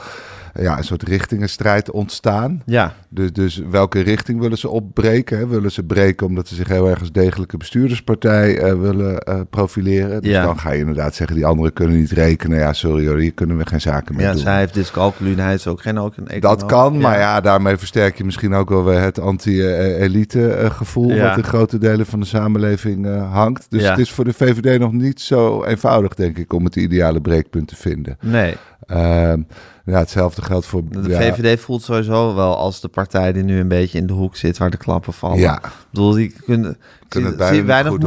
[0.59, 2.61] ja, een soort richtingenstrijd ontstaan.
[2.65, 2.93] Ja.
[3.09, 5.37] Dus, dus welke richting willen ze opbreken?
[5.37, 5.47] Hè?
[5.47, 10.21] Willen ze breken omdat ze zich heel erg als degelijke bestuurderspartij uh, willen uh, profileren?
[10.21, 10.43] Dus Ja.
[10.43, 12.57] dan ga je inderdaad zeggen, die anderen kunnen niet rekenen.
[12.57, 14.41] Ja, sorry hoor, hier kunnen we geen zaken mee Ja, doen.
[14.41, 17.77] zij heeft dyscalculie en hij is ook geen ook een Dat kan, maar ja, daarmee
[17.77, 21.09] versterk je misschien ook wel weer het anti-elite eh, gevoel...
[21.13, 21.27] Ja.
[21.27, 23.65] wat in grote delen van de samenleving eh, hangt.
[23.69, 23.89] Dus Ja.
[23.89, 27.67] het is voor de VVD nog niet zo eenvoudig, denk ik, om het ideale breekpunt
[27.67, 28.17] te vinden.
[28.21, 29.41] Nee, Ehm,
[29.89, 30.81] ja, hetzelfde geldt voor...
[30.89, 34.13] de ja, VVD voelt sowieso wel als de partij die nu een beetje in de
[34.13, 35.39] hoek zit waar de klappen vallen.
[35.39, 37.97] Ja, Ik bedoel, die kunnen, Kunnen zie, weinig,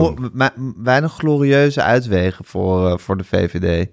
[0.82, 3.88] weinig glorieuze uitwegen voor, eh, voor de VVD.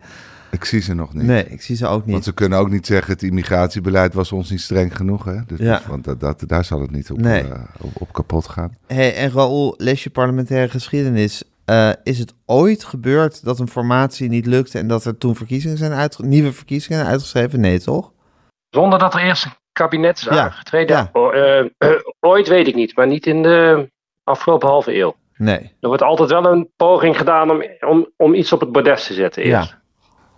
[0.51, 1.23] ik zie ze nog niet.
[1.23, 2.23] Nee, ik zie ze ook Want niet.
[2.23, 5.25] ze kunnen ook niet zeggen, het immigratiebeleid was ons niet streng genoeg.
[5.25, 5.37] Hè?
[5.47, 5.81] Dus, Ja.
[5.87, 7.41] want dat, dat, daar zal het niet op, Nee.
[7.43, 8.75] eh, op, op kapot gaan.
[8.87, 11.43] Hey, en Raoul, les je parlementaire geschiedenis.
[11.69, 15.77] Eh, is het ooit gebeurd dat een formatie niet lukte en dat er toen verkiezingen
[15.77, 17.59] zijn uitge- nieuwe verkiezingen zijn uitgeschreven?
[17.59, 18.11] Nee, toch?
[18.69, 20.95] Zonder dat er eerst een kabinet is Ja, aangetreden.
[20.95, 21.09] ja.
[21.13, 21.65] O- eh,
[22.19, 23.89] ooit weet ik niet, maar niet in de
[24.23, 25.15] afgelopen halve eeuw.
[25.37, 25.59] Nee.
[25.79, 29.13] Er wordt altijd wel een poging gedaan om, om, om iets op het bordes te
[29.13, 29.43] zetten.
[29.43, 29.77] Eerst.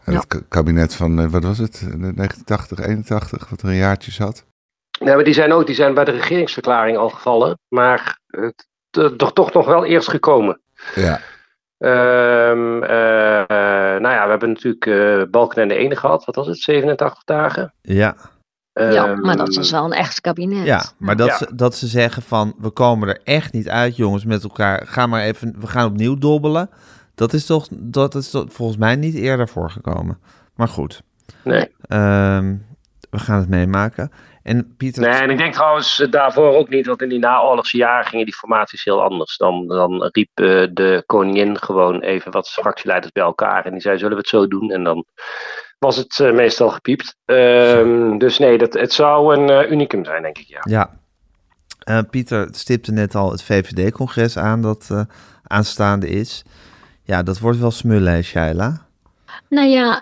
[0.04, 0.20] En Ja.
[0.20, 4.46] het ka- kabinet van, eh, wat was het, 1980, 81, wat er een jaartje zat.
[5.00, 7.58] Nee, maar die zijn ook die zijn bij de regeringsverklaring al gevallen.
[7.68, 8.68] Maar het,
[9.18, 10.62] toch, toch nog wel eerst gekomen.
[10.96, 11.20] Ja,
[11.78, 16.26] Ehm, eh, eh, nou ja, we hebben natuurlijk eh Balken en de Ene gehad.
[16.26, 16.58] Wat was het?
[16.58, 17.74] 87 dagen.
[17.82, 18.16] Ja,
[18.74, 20.66] ja, Ehm, maar dat was wel een echt kabinet.
[20.66, 21.38] ja maar dat, Ja.
[21.38, 24.88] Ze, dat ze zeggen van we komen er echt niet uit, jongens, met elkaar.
[24.88, 26.70] Ga maar even, we gaan opnieuw dobbelen.
[27.16, 30.20] Dat is toch, dat is toch volgens mij niet eerder voorgekomen.
[30.56, 31.02] Maar goed,
[31.44, 31.70] Nee.
[31.82, 32.56] ehm,
[33.10, 34.12] we gaan het meemaken.
[34.44, 37.78] En Pieter, nee, en ik denk trouwens eh, daarvoor ook niet, want in die naoorlogse
[37.78, 39.38] jaren gingen die formaties heel anders.
[39.38, 43.98] Dan, dan riep eh, de koningin gewoon even wat fractieleiders bij elkaar en die zei:
[43.98, 44.72] Zullen we het zo doen?
[44.72, 45.06] En dan
[45.80, 47.16] was het eh, meestal gepiept.
[47.26, 50.48] Ehm, dus nee, dat, het zou een unicum zijn, denk ik.
[50.48, 50.62] Ja.
[50.64, 51.00] Ja.
[52.10, 55.06] Pieter stipte net al het VVD-congres aan dat
[55.44, 56.44] aanstaande is.
[57.04, 58.88] Ja, dat wordt wel smullen, Shaila?
[59.50, 60.02] Nou ja,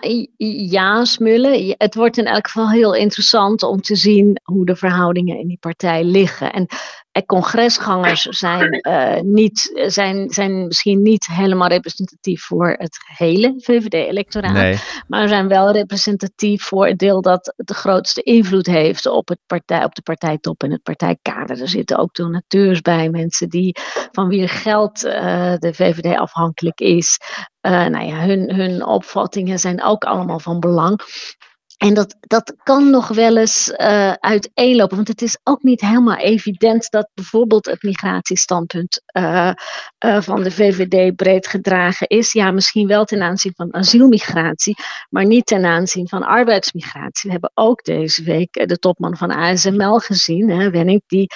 [0.70, 1.74] ja, smullen.
[1.78, 5.58] Het wordt in elk geval heel interessant om te zien hoe de verhoudingen in die
[5.60, 6.52] partij liggen.
[6.52, 6.66] En
[7.12, 14.52] eh, congresgangers zijn, eh, niet, zijn, zijn misschien niet helemaal representatief voor het hele VVD-electoraat.
[14.52, 14.78] Nee.
[15.06, 19.84] maar zijn wel representatief voor het deel dat de grootste invloed heeft op, het partij,
[19.84, 21.60] op de partijtop en het partijkader.
[21.60, 23.76] Er zitten ook donateurs bij, mensen die,
[24.12, 27.18] van wie geld eh, de VVD afhankelijk is.
[27.60, 31.00] Eh, nou ja, hun, hun opvattingen zijn ook allemaal van belang.
[31.80, 36.16] En dat, dat kan nog wel eens eh, uiteenlopen, want het is ook niet helemaal
[36.16, 39.48] evident dat bijvoorbeeld het migratiestandpunt eh,
[39.98, 42.32] eh, van de VVD breed gedragen is.
[42.32, 44.76] Ja, misschien wel ten aanzien van asielmigratie,
[45.10, 47.22] maar niet ten aanzien van arbeidsmigratie.
[47.22, 51.30] We hebben ook deze week de topman van ASML gezien, hè, Wenning, die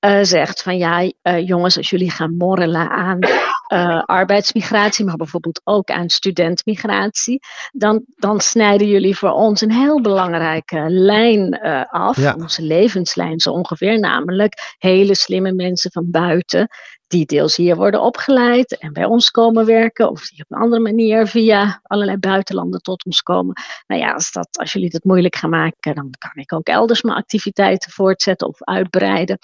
[0.00, 3.18] eh, zegt van ja, eh, jongens, als jullie gaan morrelen aan
[3.66, 7.40] eh, arbeidsmigratie, maar bijvoorbeeld ook aan studentmigratie,
[7.72, 11.60] dan, dan snijden jullie voor ons een heel belangrijke lijn
[11.90, 12.34] af, Ja.
[12.38, 16.68] onze levenslijn zo ongeveer, namelijk hele slimme mensen van buiten
[17.10, 20.82] die deels hier worden opgeleid en bij ons komen werken, of die op een andere
[20.82, 23.54] manier via allerlei buitenlanden tot ons komen.
[23.86, 27.02] Nou ja, als, dat, als jullie het moeilijk gaan maken, dan kan ik ook elders
[27.02, 29.38] mijn activiteiten voortzetten of uitbreiden.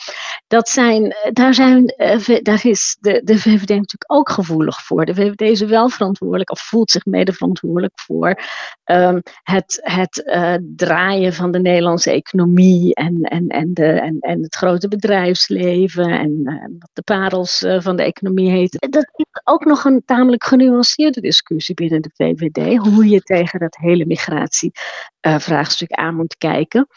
[0.47, 5.05] Dat zijn, eh, daar, zijn, eh, daar is de, de VVD natuurlijk ook gevoelig voor.
[5.05, 8.41] De VVD is wel verantwoordelijk, of voelt zich mede verantwoordelijk voor
[8.85, 14.43] ehm, het, het eh, draaien van de Nederlandse economie en, en, en, de, en, en
[14.43, 16.43] het grote bedrijfsleven en
[16.93, 18.87] de parels eh, van de economie heet.
[18.91, 23.77] Dat is ook nog een tamelijk genuanceerde discussie binnen de VVD, hoe je tegen dat
[23.77, 26.89] hele migratievraagstuk aan moet kijken.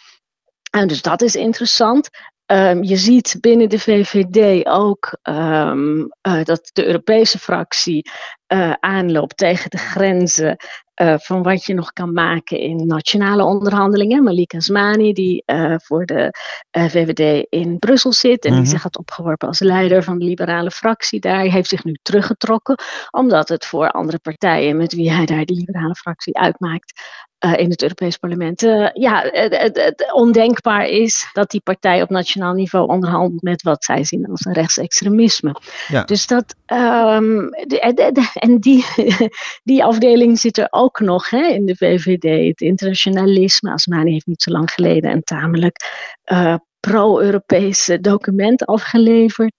[0.71, 2.09] En dus dat is interessant.
[2.45, 8.09] Ehm, je ziet binnen de VVD ook ehm, eh, dat de Europese fractie
[8.47, 10.57] eh, aanloopt tegen de grenzen
[10.99, 14.23] eh, van wat je nog kan maken in nationale onderhandelingen.
[14.23, 16.33] Malika Asmani, die eh, voor de
[16.69, 18.61] eh, VVD in Brussel zit en Mhm.
[18.61, 22.75] die zich had opgeworpen als leider van de liberale fractie daar, heeft zich nu teruggetrokken,
[23.11, 27.01] omdat het voor andere partijen met wie hij daar de liberale fractie uitmaakt,
[27.39, 28.63] eh, in het Europees Parlement.
[28.63, 34.03] eh, ja, het, ondenkbaar is dat die partij op nationaal niveau onderhandelt met wat zij
[34.03, 35.55] zien als een rechtsextremisme.
[35.87, 36.03] Ja.
[36.03, 38.85] Dus dat, ehm, de- de- de- en die,
[39.63, 42.47] die afdeling zit er ook nog hè, in de VVD.
[42.47, 43.71] Het internationalisme.
[43.71, 45.77] Asmani heeft niet zo lang geleden een tamelijk
[46.23, 49.53] eh, pro-Europese document afgeleverd.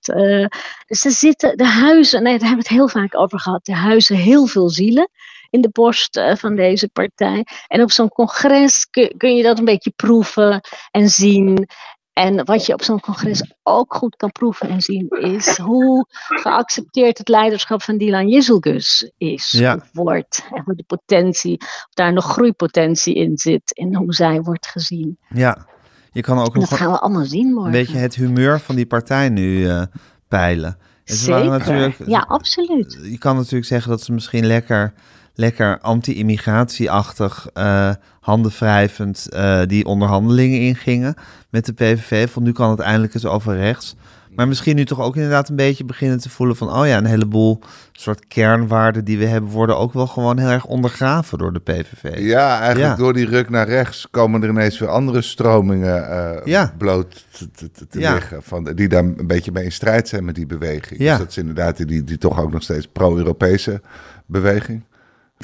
[0.87, 3.75] dus er zitten de huizen, nee, daar hebben we het heel vaak over gehad, de
[3.75, 5.11] huizen heel veel zielen
[5.51, 7.47] in de borst van deze partij.
[7.67, 10.61] En op zo'n congres kun, kun je dat een beetje proeven
[10.91, 11.69] en zien.
[12.13, 17.19] En wat je op zo'n congres ook goed kan proeven en zien, is hoe geaccepteerd
[17.19, 19.51] het leiderschap van Dylan Jezelgus is.
[19.51, 19.79] Ja.
[19.93, 20.47] Wordt.
[20.53, 23.75] En hoe de potentie, of daar nog groeipotentie in zit.
[23.75, 25.19] En hoe zij wordt gezien.
[25.29, 25.67] Ja,
[26.13, 27.73] je kan ook En dat nog gaan we allemaal zien een morgen.
[27.73, 29.83] beetje het humeur van die partij nu eh,
[30.29, 30.79] peilen.
[31.05, 31.45] En ze Zeker.
[31.51, 32.99] natuurlijk, Ja, absoluut.
[33.03, 34.93] je kan natuurlijk zeggen dat ze misschien lekker,
[35.41, 41.15] lekker anti-immigratieachtig, eh handen wrijvend eh, die onderhandelingen ingingen
[41.51, 42.29] met de PVV.
[42.31, 43.97] Van nu kan het eindelijk eens over rechts.
[44.35, 46.73] Maar misschien nu toch ook inderdaad een beetje beginnen te voelen van...
[46.73, 47.61] oh ja, een heleboel
[47.93, 49.51] soort kernwaarden die we hebben...
[49.51, 52.19] worden ook wel gewoon heel erg ondergraven door de PVV.
[52.19, 52.97] Ja, eigenlijk Ja.
[52.97, 56.75] door die ruk naar rechts komen er ineens weer andere stromingen eh, Ja.
[56.79, 58.13] bloot te, te, te- te Ja.
[58.15, 58.43] liggen.
[58.43, 60.99] Van, die daar een beetje mee in strijd zijn met die beweging.
[61.01, 63.81] Dus dat is inderdaad die, die toch ook nog steeds pro-Europese
[64.27, 64.83] beweging.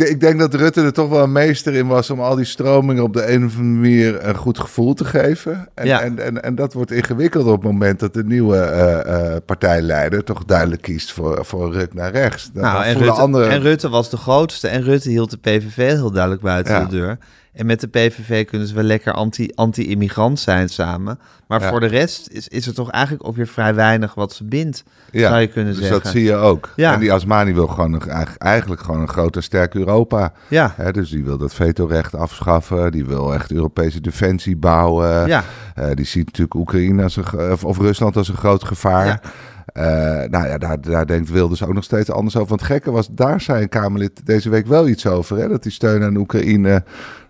[0.05, 3.03] Ik- denk dat Rutte er toch wel een meester in was om al die stromingen
[3.03, 5.69] op de een of andere manier een goed gevoel te geven.
[5.75, 6.01] En, Ja.
[6.01, 10.25] en, en, en dat wordt ingewikkeld op het moment dat de nieuwe eh, eh, partijleider
[10.25, 12.51] toch duidelijk kiest voor, voor een ruk naar rechts.
[12.53, 14.69] Dan, Nou, en, Rutte, en Rutte was de grootste.
[14.69, 16.85] En Rutte hield de PVV heel duidelijk buiten Ja.
[16.85, 17.19] de deur.
[17.57, 21.19] En met de PVV kunnen ze wel lekker anti- anti-immigrant zijn samen.
[21.49, 21.69] Maar Ja.
[21.69, 24.85] voor de rest is, is er toch eigenlijk ook weer vrij weinig wat ze bindt.
[25.13, 26.03] zou je kunnen dus zeggen.
[26.03, 26.69] dat zie je ook.
[26.77, 26.93] Ja.
[26.95, 28.03] En die Asmani wil gewoon een,
[28.39, 30.33] eigenlijk- gewoon een groot en sterk Europa.
[30.49, 32.93] Ja, dus die wil dat vetorecht afschaffen.
[32.93, 35.27] Die wil echt Europese defensie bouwen.
[35.27, 35.45] ja.
[35.75, 39.07] Eh, die ziet natuurlijk Oekraïne als een, of, of Rusland als een groot gevaar.
[39.07, 39.21] Ja.
[39.67, 42.49] Eh, nou ja, daar, daar denkt Wilders ook nog steeds anders over.
[42.49, 45.37] Want het gekke was, daar zei een Kamerlid deze week wel iets over.
[45.37, 45.49] Hè?
[45.49, 46.85] Dat die steun aan Oekraïne,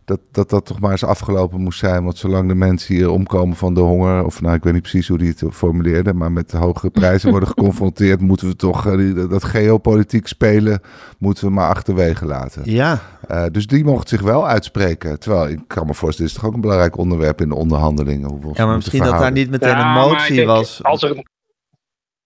[0.07, 2.05] dat, dat dat toch maar eens afgelopen moest zijn.
[2.05, 5.09] Want zolang de mensen hier omkomen van de honger, of nou ik weet niet precies
[5.09, 8.97] hoe die het formuleerde, maar met de hogere prijzen worden geconfronteerd, moeten we toch eh,
[8.97, 10.81] die- dat geopolitiek spelen,
[11.19, 12.63] moeten we maar achterwege laten.
[12.65, 13.01] ja.
[13.29, 15.19] Eh, dus die mocht zich wel uitspreken.
[15.21, 18.29] Terwijl ik kan me voorstellen, dit is toch ook een belangrijk onderwerp in de onderhandelingen.
[18.31, 20.83] Hoe we ons ja maar misschien dat daar niet meteen Ja, een motie denk, was.
[20.83, 21.25] Als er,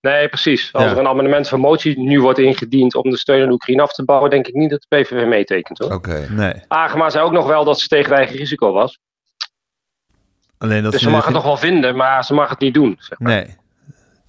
[0.01, 0.73] nee, precies.
[0.73, 0.91] Als Ja.
[0.91, 4.05] er een amendement van motie nu wordt ingediend om de steun aan Oekraïne af te
[4.05, 5.93] bouwen, denk ik niet dat de PVV meetekent hoor.
[5.93, 6.27] Oké.
[6.31, 8.99] Nee, Agema zei ook nog wel dat ze tegen eigen risico was.
[10.59, 12.97] alleen dat dus ze mag het nog wel vinden, maar ze mag het niet doen.
[12.99, 13.33] Zeg maar.
[13.33, 13.59] Nee.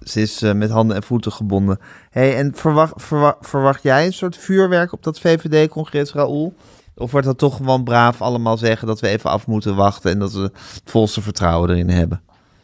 [0.02, 1.78] Ze is eh, met handen en voeten gebonden.
[2.10, 6.54] hey, en verwacht, verwacht, verwacht jij een soort vuurwerk op dat VVD-congres, Raoul?
[6.96, 10.18] Of wordt dat toch gewoon braaf allemaal zeggen dat we even af moeten wachten en
[10.18, 12.22] dat we het volste vertrouwen erin hebben?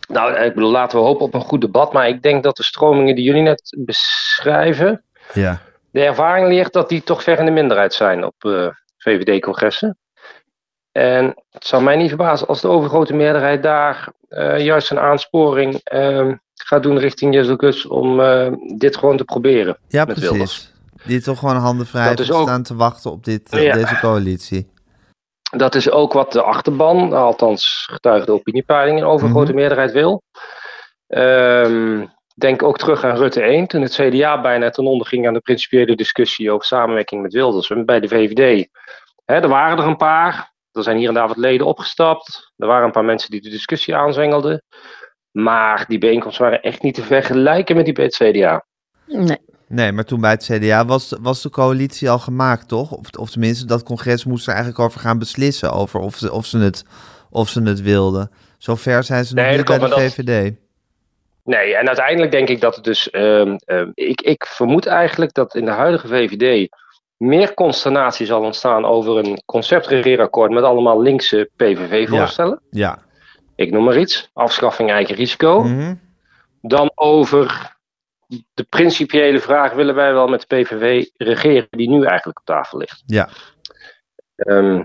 [0.09, 1.93] Nou, ik bedoel, laten we hopen op een goed debat.
[1.93, 5.61] Maar ik denk dat de stromingen die jullie net beschrijven, Ja.
[5.91, 8.67] de ervaring leert dat die toch ver in de minderheid zijn op eh,
[8.99, 9.99] VVD-congressen.
[10.93, 15.81] En het zou mij niet verbazen als de overgrote meerderheid daar eh, juist een aansporing
[15.85, 19.79] eh, gaat doen richting Jezus om eh, dit gewoon te proberen.
[19.89, 20.29] Ja, precies.
[20.31, 20.73] Wilders.
[21.05, 23.73] Die toch gewoon handen vrij ook- staan te wachten op dit, Ja.
[23.75, 24.71] deze coalitie.
[25.57, 29.55] Dat is ook wat de achterban, althans getuige de opiniepeilingen, een overgrote Mhm.
[29.61, 30.23] meerderheid wil.
[31.07, 35.35] Ehm, denk ook terug aan Rutte 1, toen het CDA bijna ten onder ging aan
[35.35, 38.69] de principiële discussie over samenwerking met Wilders bij de VVD.
[39.25, 42.53] Hè, er waren er een paar, er zijn hier en daar wat leden opgestapt.
[42.57, 44.63] Er waren een paar mensen die de discussie aanzwengelden.
[45.31, 48.65] Maar die bijeenkomsten waren echt niet te vergelijken met die bij het CDA.
[49.07, 49.39] Nee.
[49.69, 52.91] Nee, maar toen bij het CDA was, was de coalitie al gemaakt, toch?
[52.93, 55.73] Of, of tenminste, dat congres moest er eigenlijk over gaan beslissen.
[55.73, 56.85] Over of ze, of ze, het,
[57.31, 58.31] of ze het wilden.
[58.59, 60.55] Zover zijn ze nog Nee, niet bij de dat- VVD.
[61.45, 63.11] Nee, en uiteindelijk denk ik dat het dus.
[63.11, 66.69] ehm, ehm, ik, ik vermoed eigenlijk dat in de huidige VVD
[67.17, 72.61] meer consternatie zal ontstaan over een conceptregeerakkoord met allemaal linkse PVV-voorstellen.
[72.71, 72.99] Ja.
[73.57, 74.31] Ik noem maar iets.
[74.33, 75.63] Afschaffing eigen risico.
[75.63, 75.95] Mhm.
[76.63, 77.77] Dan over
[78.55, 82.79] de principiële vraag: willen wij wel met de PVV regeren die nu eigenlijk op tafel
[82.79, 83.03] ligt?
[83.07, 83.29] Ja.
[84.37, 84.83] Ehm,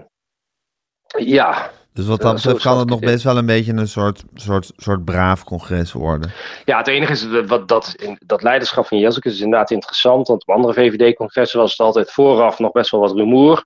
[1.18, 4.24] ja, Dus wat dat zo betreft kan het nog best wel een beetje een soort,
[4.34, 6.32] soort, soort braaf congres worden.
[6.66, 10.28] Ja, het enige is dat, wat, dat, in- dat leiderschap van Jezus is inderdaad interessant.
[10.28, 13.66] Want op andere VVD-congressen was het altijd vooraf nog best wel wat rumoer.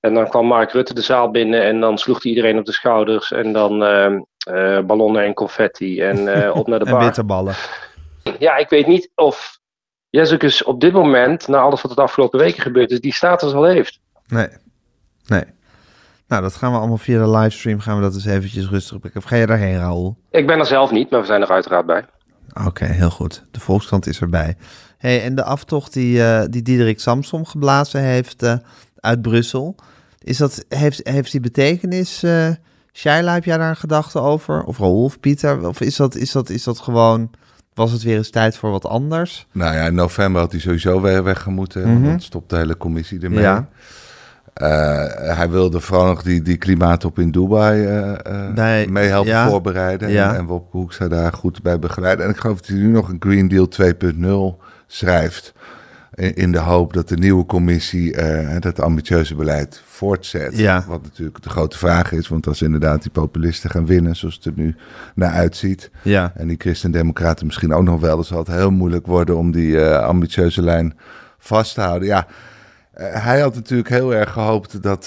[0.00, 2.72] En dan kwam Mark Rutte de zaal binnen en dan sloeg hij iedereen op de
[2.72, 3.32] schouders.
[3.32, 7.00] En dan ehm, eh, ballonnen en confetti en eh, op naar de En bar.
[7.04, 7.54] bitterballen.
[8.38, 9.60] Ja, ik weet niet of
[10.10, 13.52] Jezus op dit moment, na alles wat er de afgelopen weken gebeurd is, die status
[13.52, 14.00] al heeft.
[14.26, 14.48] Nee.
[15.26, 15.44] Nee.
[16.28, 17.80] Nou, dat gaan we allemaal via de livestream.
[17.80, 19.20] Gaan we dat eens eventjes rustig bekken.
[19.20, 20.16] Of ga je daarheen, Raoul?
[20.30, 22.04] Ik ben er zelf niet, maar we zijn er uiteraard bij.
[22.66, 23.44] Oké, heel goed.
[23.50, 24.56] De Volkskrant is erbij.
[24.98, 28.54] Hey, en de aftocht die, eh die Diederik Samsom geblazen heeft eh,
[28.96, 29.74] uit Brussel.
[30.18, 32.22] Is dat, heeft, heeft die betekenis?
[32.22, 32.48] eh
[32.92, 34.64] Shaila, heb jij daar een gedachte over?
[34.64, 35.68] Of Raoul of Pieter?
[35.68, 37.30] Of is dat, is, dat, is dat gewoon...
[37.74, 39.46] Was het weer eens tijd voor wat anders?
[39.52, 41.80] Nou ja, in november had hij sowieso weer weg moeten.
[41.80, 41.92] Mhm.
[41.92, 43.40] Want dan stopt de hele commissie ermee.
[43.40, 43.68] Ja.
[45.34, 50.10] hij wilde vooral nog die, die klimaatop in Dubai uh, mee helpen voorbereiden.
[50.10, 50.30] Ja.
[50.30, 52.24] En, en Wopke Hoekstra daar goed bij begeleiden.
[52.24, 53.68] En ik geloof dat hij nu nog een Green Deal
[54.58, 55.54] 2.0 schrijft.
[56.14, 60.58] In, de hoop dat de nieuwe commissie uh, dat ambitieuze beleid voortzet.
[60.58, 60.84] Ja.
[60.88, 62.28] Wat natuurlijk de grote vraag is.
[62.28, 64.76] Want als inderdaad die populisten gaan winnen, zoals het er nu
[65.14, 65.90] naar uitziet.
[66.02, 66.32] Ja.
[66.36, 68.14] En die christen-democraten misschien ook nog wel.
[68.14, 70.96] Dan zal het heel moeilijk worden om die uh, ambitieuze lijn
[71.38, 72.08] vast te houden.
[72.08, 72.26] Ja,
[72.96, 75.06] uh, hij had natuurlijk heel erg gehoopt dat,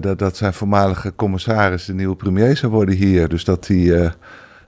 [0.00, 3.28] dat, dat, zijn voormalige commissaris de nieuwe premier zou worden hier.
[3.28, 4.12] Dus dat hij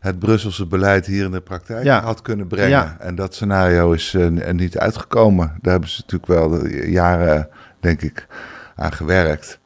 [0.04, 3.00] het Brusselse beleid hier in de praktijk had kunnen brengen.
[3.00, 5.58] En dat scenario is uh, niet uitgekomen.
[5.60, 7.48] Daar hebben ze natuurlijk wel jaren,
[7.80, 8.26] denk ik,
[8.76, 9.58] aan gewerkt.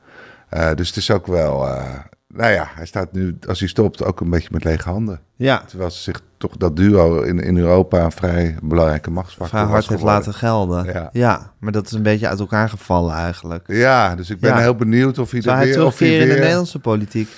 [0.54, 1.84] Uh, dus het is ook wel, uh,
[2.28, 5.20] nou ja, hij staat nu, als hij stopt, ook een beetje met lege handen.
[5.36, 5.62] Ja.
[5.66, 9.88] Terwijl ze zich toch dat duo in, in Europa een vrij belangrijke machtsfactor vrij hard
[9.88, 10.84] heeft laten gelden.
[10.84, 11.08] Ja.
[11.12, 11.52] ja.
[11.58, 13.64] maar dat is een beetje uit elkaar gevallen eigenlijk.
[13.66, 15.84] Ja, dus ik ben heel benieuwd of hij er weer...
[15.84, 16.20] of hij weer...
[16.20, 17.28] in de Nederlandse politiek?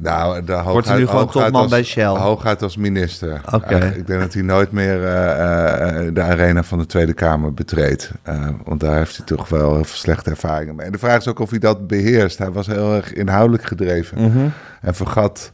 [0.00, 2.06] Nou, de Wordt hij nu gewoon topman bij Shell?
[2.06, 3.40] Hooguit als minister.
[3.52, 3.76] Oké.
[3.96, 8.10] ik denk dat hij nooit meer uh, uh, de arena van de Tweede Kamer betreedt.
[8.64, 10.86] Want daar heeft hij toch wel heel veel slechte ervaringen mee.
[10.86, 12.38] En de vraag is ook of hij dat beheerst.
[12.38, 14.22] Hij was heel erg inhoudelijk gedreven.
[14.22, 14.52] Mm -hmm.
[14.80, 15.52] En vergat,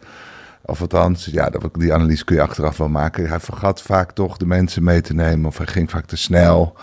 [0.65, 3.29] of althans, ja, die analyse kun je achteraf wel maken.
[3.29, 5.47] Hij vergat vaak toch de mensen mee te nemen.
[5.47, 6.77] Of hij ging vaak te snel.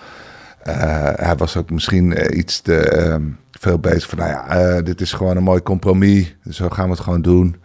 [1.16, 2.76] hij was ook misschien iets te...
[2.76, 3.24] Ehm,
[3.62, 6.36] veel bezig van, nou ja, uh, dit is gewoon een mooi compromis.
[6.50, 7.56] Zo gaan we het gewoon doen.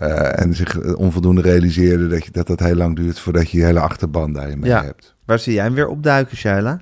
[0.00, 3.64] Uh, en zich onvoldoende realiseerde dat, je, dat dat heel lang duurt voordat je je
[3.64, 4.84] hele achterban daarin mee ja.
[4.84, 5.14] hebt.
[5.26, 6.80] Waar zie jij hem weer opduiken, Shaila?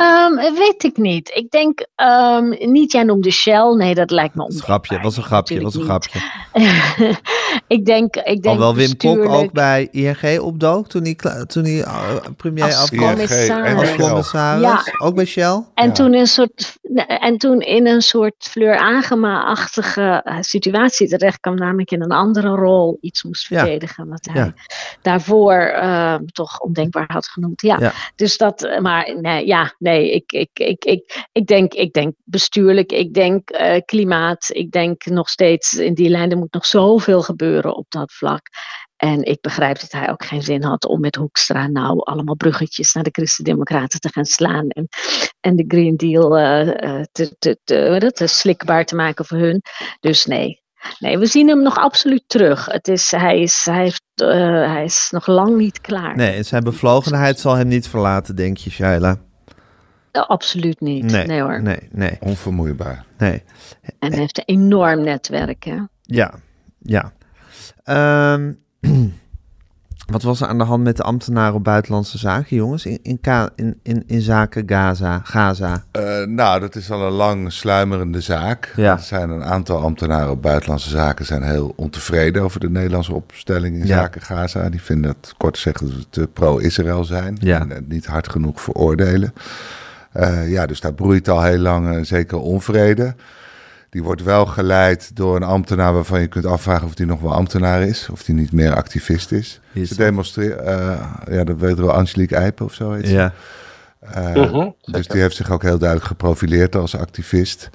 [0.00, 1.30] Um, weet ik niet.
[1.34, 3.74] Ik denk um, niet, jij noemde Shell.
[3.76, 4.68] Nee, dat lijkt me ondenkbaar.
[4.68, 6.20] Grapje, was een grapje, was een grapje.
[7.66, 11.78] ik denk, ik denk Alhoewel Wim Kok ook bij ING opdook toen hij, toen hij
[11.78, 13.10] uh, premier als afkwam.
[13.10, 13.96] Commissaris.
[13.96, 14.62] commissaris.
[14.62, 15.06] Ja.
[15.06, 15.62] Ook bij Shell.
[15.74, 21.54] En, toen een soort, en toen in een soort Fleur Agema-achtige uh, situatie terecht kwam,
[21.54, 24.08] namelijk in een andere rol iets moest verdedigen.
[24.08, 24.52] Wat hij
[25.02, 27.62] daarvoor uh, toch ondenkbaar had genoemd.
[27.62, 27.92] Ja.
[28.16, 32.14] Dus dat, uh, maar nee, ja, nee, ik, ik, ik, ik, ik, denk, ik denk
[32.24, 36.66] bestuurlijk, ik denk uh, klimaat, ik denk nog steeds in die lijn, er moet nog
[36.66, 38.48] zoveel gebeuren op dat vlak.
[39.04, 42.92] En ik begrijp dat hij ook geen zin had om met Hoekstra nou allemaal bruggetjes
[42.92, 44.68] naar de Christen-Democraten te gaan slaan.
[44.68, 44.88] En,
[45.40, 49.62] en de Green Deal uh, te, te, te, te, slikbaar te maken voor hun.
[50.00, 50.62] Dus nee.
[50.98, 52.66] Nee, we zien hem nog absoluut terug.
[52.66, 54.28] Het is, hij, is, hij, heeft, uh,
[54.72, 56.16] hij is nog lang niet klaar.
[56.16, 59.16] Nee, en zijn bevlogenheid zal hem niet verlaten, denk je, Shaila?
[60.12, 61.04] absoluut niet.
[61.04, 61.62] Nee, nee, hoor.
[61.62, 62.16] Nee, nee.
[62.20, 63.04] Onvermoeibaar.
[63.18, 63.42] Nee.
[63.98, 65.78] En hij heeft een enorm netwerk, hè?
[66.02, 66.34] Ja,
[66.78, 67.12] ja.
[68.34, 68.63] Um,
[70.12, 73.20] wat was er aan de hand met de ambtenaren op buitenlandse zaken, jongens, in, in,
[73.56, 75.20] in, in, in zaken Gaza?
[75.24, 75.84] Gaza?
[75.92, 78.72] Uh, nou, dat is al een lang sluimerende zaak.
[78.76, 78.92] Ja.
[78.92, 83.76] Er zijn een aantal ambtenaren op buitenlandse zaken zijn heel ontevreden over de Nederlandse opstelling
[83.76, 84.68] in zaken Gaza.
[84.68, 87.60] Die vinden het, kort gezegd, dat we te pro-Israël zijn ja.
[87.60, 89.32] en het niet hard genoeg veroordelen.
[90.16, 93.14] Uh, ja, dus daar broeit al heel lang een zekere onvrede.
[93.94, 97.34] Die wordt wel geleid door een ambtenaar waarvan je kunt afvragen of die nog wel
[97.34, 98.08] ambtenaar is.
[98.12, 99.60] Of die niet meer activist is.
[99.72, 103.32] is Ze demonstreren, uh, ja, dat weet wel Angelique Eipen of zo heet Ja.
[104.16, 107.70] Uh, uh -huh, dus die heeft zich ook heel duidelijk geprofileerd als activist.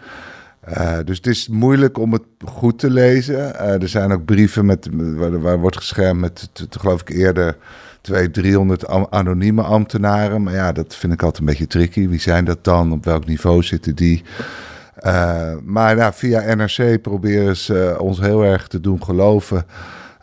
[0.78, 3.36] Uh, dus het is moeilijk om het goed te lezen.
[3.36, 7.10] Uh, er zijn ook brieven met, waar, waar wordt geschermd met, te, te, geloof ik
[7.10, 7.58] eerder,
[8.02, 10.44] 200, 300 anonieme ambtenaren.
[10.44, 12.08] Maar ja, dat vind ik altijd een beetje tricky.
[12.08, 12.92] Wie zijn dat dan?
[12.92, 14.24] Op welk niveau zitten die?
[15.06, 19.66] Uh, maar nou, via NRC proberen ze ons heel erg te doen geloven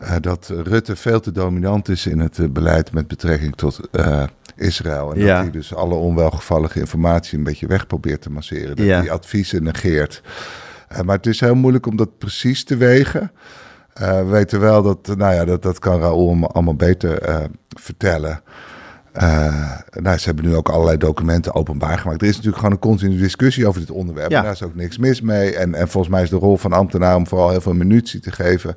[0.03, 3.81] uh, dat Rutte veel te dominant is in het beleid met betrekking tot
[4.57, 5.13] Israël.
[5.13, 5.27] En ja.
[5.27, 8.77] dat hij dus alle onwelgevallige informatie een beetje weg probeert te masseren.
[8.77, 8.99] Dat ja.
[8.99, 10.23] hij adviezen negeert.
[11.05, 13.33] maar het is heel moeilijk om dat precies te wegen.
[13.95, 17.19] we weten wel dat, nou ja, dat, dat kan Raoul allemaal beter
[17.69, 18.43] vertellen.
[19.23, 22.23] Uh, nou, ze hebben nu ook allerlei documenten openbaar gemaakt.
[22.23, 24.31] Er is natuurlijk gewoon een continue discussie over dit onderwerp.
[24.31, 24.37] Ja.
[24.37, 25.57] En daar is ook niks mis mee.
[25.57, 28.33] En, en volgens mij is de rol van ambtenaar om vooral heel veel munitie te
[28.33, 28.77] geven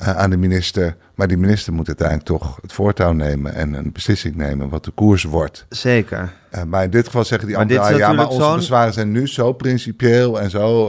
[0.00, 0.96] uh, aan de minister.
[1.14, 4.90] Maar die minister moet uiteindelijk toch het voortouw nemen en een beslissing nemen wat de
[4.90, 5.66] koers wordt.
[5.68, 6.32] Zeker.
[6.54, 9.52] Uh, maar in dit geval zeggen die ambtenaren, ja, maar onze bezwaren zijn nu zo
[9.52, 10.86] principieel en zo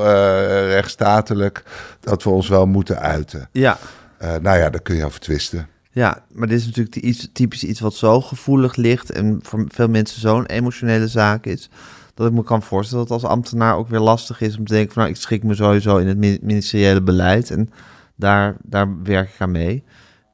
[0.67, 1.63] rechtsstatelijk
[1.99, 3.49] dat we ons wel moeten uiten.
[3.51, 3.77] Ja.
[4.19, 5.67] nou ja, daar kun je over twisten.
[5.93, 9.87] Ja, maar dit is natuurlijk iets, typisch iets wat zo gevoelig ligt en voor veel
[9.89, 11.69] mensen zo'n emotionele zaak is.
[12.13, 14.93] Dat ik me kan voorstellen dat als ambtenaar ook weer lastig is om te denken
[14.93, 17.69] van nou, ik schik me sowieso in het ministeriële beleid en
[18.15, 19.83] daar, daar werk ik aan mee.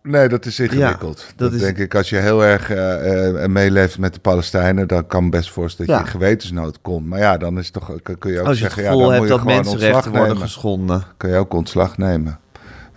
[0.04, 1.20] Nee, dat is ingewikkeld.
[1.20, 4.20] Ja, dat, dat is- denk ik, als je heel erg eh, eh, meeleeft met de
[4.20, 6.06] Palestijnen, dan kan best voorstellen dat Ja.
[6.06, 7.06] je in gewetensnood komt.
[7.08, 9.14] Maar ja, dan is toch, kun- je ook Als je het zeggen, ja, dan hebt
[9.18, 11.04] moet je dat gewoon mensenrechten worden geschonden.
[11.18, 12.40] Kun je ook ontslag nemen.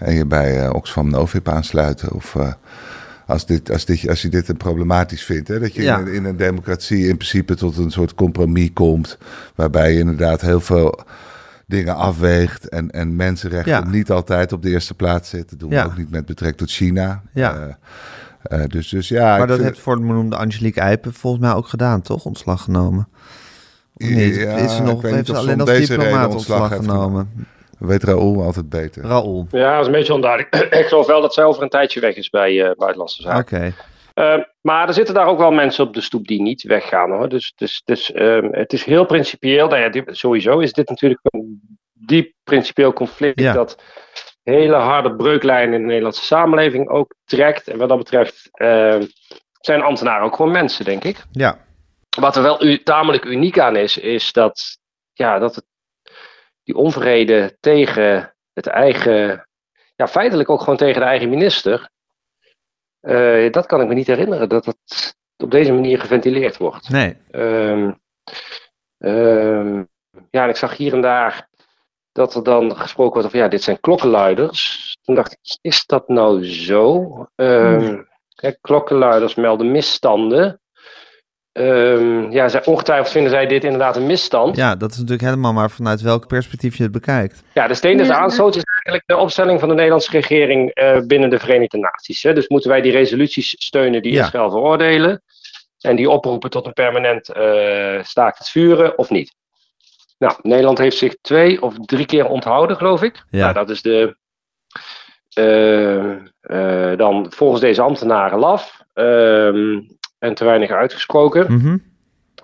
[0.00, 2.12] En je bij eh, Oxfam Novib aansluiten.
[2.12, 2.52] Of eh,
[3.26, 5.48] als, dit, als, dit, als je dit een problematisch vindt.
[5.48, 5.98] Hè, dat je Ja.
[5.98, 9.18] in, een- in een democratie in principe tot een soort compromis komt.
[9.54, 10.98] Waarbij je inderdaad heel veel
[11.66, 12.68] dingen afweegt.
[12.68, 13.84] En, en mensenrechten Ja.
[13.84, 15.58] niet altijd op de eerste plaats zitten.
[15.58, 15.84] Dat doen Ja.
[15.84, 17.22] we ook niet met betrekking tot China.
[17.32, 17.54] Ja.
[18.42, 21.52] Eh, eh, dus, dus ja, maar dat heeft voor de benoemde Angelique Eipen volgens mij
[21.54, 22.24] ook gedaan, toch?
[22.24, 23.08] Ontslag genomen.
[23.94, 24.34] Of niet?
[24.34, 27.30] Ja, is ze nog, heeft ze alleen als deze reden diplomaat ontslag ontslag heeft genomen?
[27.88, 29.02] Weet Raoul altijd beter.
[29.02, 29.46] Raoul.
[29.50, 30.54] Ja, dat is een beetje onduidelijk.
[30.80, 33.58] ik geloof wel dat zij over een tijdje weg is bij eh, Buitenlandse Zaken.
[33.58, 33.74] Oké.
[34.14, 37.28] Eh, maar er zitten daar ook wel mensen op de stoep die niet weggaan hoor.
[37.28, 39.68] Dus, dus, dus ehm, het is heel principieel.
[39.68, 41.60] Nou ja, sowieso is dit natuurlijk een
[41.92, 43.52] diep principieel conflict Ja.
[43.52, 43.82] dat
[44.42, 47.68] hele harde breuklijnen in de Nederlandse samenleving ook trekt.
[47.68, 49.04] En wat dat betreft ehm,
[49.60, 51.24] zijn ambtenaren ook gewoon mensen, denk ik.
[51.30, 51.58] Ja.
[52.18, 54.78] Wat er wel u, tamelijk uniek aan is, is dat,
[55.12, 55.64] ja, dat het,
[56.70, 59.48] die onvrede tegen het eigen,
[59.96, 61.90] ja, feitelijk ook gewoon tegen de eigen minister,
[63.00, 66.88] eh, dat kan ik me niet herinneren, dat het op deze manier geventileerd wordt.
[66.88, 67.16] Nee.
[67.30, 67.92] Ehm,
[68.98, 69.84] ehm,
[70.30, 71.48] ja, en ik zag hier en daar
[72.12, 74.96] dat er dan gesproken wordt over, ja, dit zijn klokkenluiders.
[75.02, 77.08] Toen dacht ik, is dat nou zo?
[78.34, 80.60] Kijk, klokkenluiders melden misstanden.
[81.52, 84.56] Ehm, ja, zij, ongetwijfeld vinden zij dit inderdaad een misstand.
[84.56, 87.42] Ja, Ja, dat is natuurlijk helemaal maar vanuit welk perspectief je het bekijkt.
[87.54, 91.30] de steen des Ja, aanstoots is eigenlijk de opstelling van de Nederlandse regering eh, binnen
[91.30, 92.22] de Verenigde Naties.
[92.22, 92.32] Hè.
[92.32, 94.24] Dus moeten wij die resoluties steunen die Ja.
[94.24, 95.22] Israël veroordelen
[95.80, 99.34] en die oproepen tot een permanent eh staakt het vuren of niet?
[100.18, 103.24] Nou, Nederland heeft zich twee of drie keer onthouden, geloof ik.
[103.30, 103.40] Ja.
[103.40, 104.16] Nou, dat is de,
[106.40, 109.80] eh, dan volgens deze ambtenaren laf ehm,
[110.20, 111.52] en te weinig uitgesproken.
[111.52, 111.78] Mhm.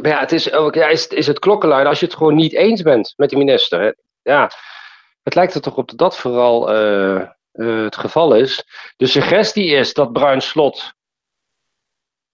[0.01, 2.53] Maar ja, het is, ook, ja is, is het klokkenluiden als je het gewoon niet
[2.53, 3.81] eens bent met de minister.
[3.81, 3.91] Hè?
[4.23, 4.51] Ja,
[5.23, 7.29] het lijkt er toch op dat dat vooral eh, eh,
[7.83, 8.65] het geval is.
[8.97, 10.93] De suggestie is dat Bruin Slot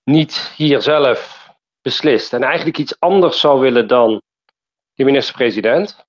[0.04, 1.48] niet hier zelf
[1.82, 4.22] beslist en eigenlijk iets anders zou willen dan
[4.94, 6.04] de minister-president.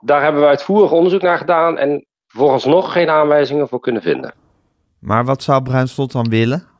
[0.00, 4.34] Daar hebben we uitvoerig onderzoek naar gedaan en vooralsnog geen aanwijzingen voor kunnen vinden.
[4.98, 6.77] Maar wat zou Bruin Slot dan willen?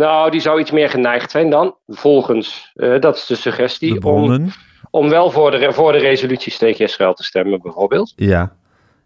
[0.00, 4.06] Nou, die zou iets meer geneigd zijn dan, volgens, eh, dat is de suggestie, De
[4.06, 4.50] om
[4.90, 8.12] om wel voor de, voor de resoluties tegen Israël te stemmen, bijvoorbeeld.
[8.16, 8.56] Ja.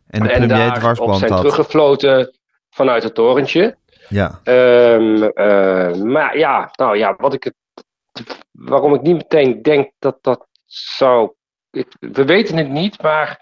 [0.06, 1.40] En de en premier dwarsband zijn had.
[1.40, 2.36] teruggefloten
[2.70, 3.76] vanuit het torentje.
[4.08, 4.40] Ja.
[4.44, 7.54] Ehm, eh, maar ja, nou ja, wat ik het,
[8.50, 11.32] waarom ik niet meteen denk dat dat zou.
[11.70, 13.40] Ik, we weten het niet, maar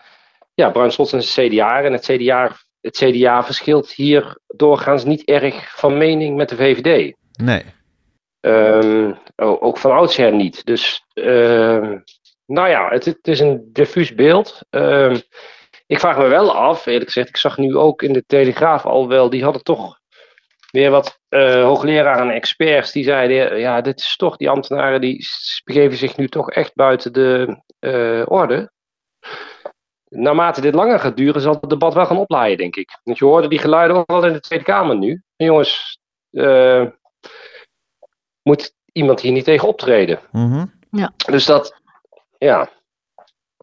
[0.55, 5.25] ja, Bruin Slot is een CDA en het CDA, het CDA verschilt hier doorgaans niet
[5.25, 7.15] erg van mening met de VVD.
[7.37, 7.65] Nee.
[8.41, 10.65] Ehm, o- ook van oudsher niet.
[10.67, 11.99] Dus, ehm,
[12.47, 14.61] nou ja, het, het is een diffuus beeld.
[14.71, 15.17] Ehm,
[15.87, 19.09] ik vraag me wel af, eerlijk gezegd, ik zag nu ook in de Telegraaf al
[19.09, 20.01] wel, die hadden toch
[20.71, 25.27] weer wat eh hoogleraren en experts die zeiden, ja, dit is toch, die ambtenaren die
[25.65, 28.71] begeven zich nu toch echt buiten de eh, orde.
[30.09, 32.99] Naarmate dit langer gaat duren, zal het debat wel gaan oplaaien, denk ik.
[33.03, 35.23] Want je hoorde die geluiden ook al in de Tweede Kamer nu.
[35.37, 35.99] En jongens,
[36.31, 36.87] eh,
[38.43, 40.21] moet iemand hier niet tegen optreden?
[40.31, 40.67] Mhm.
[41.27, 41.75] Dus dat,
[42.39, 42.71] ja.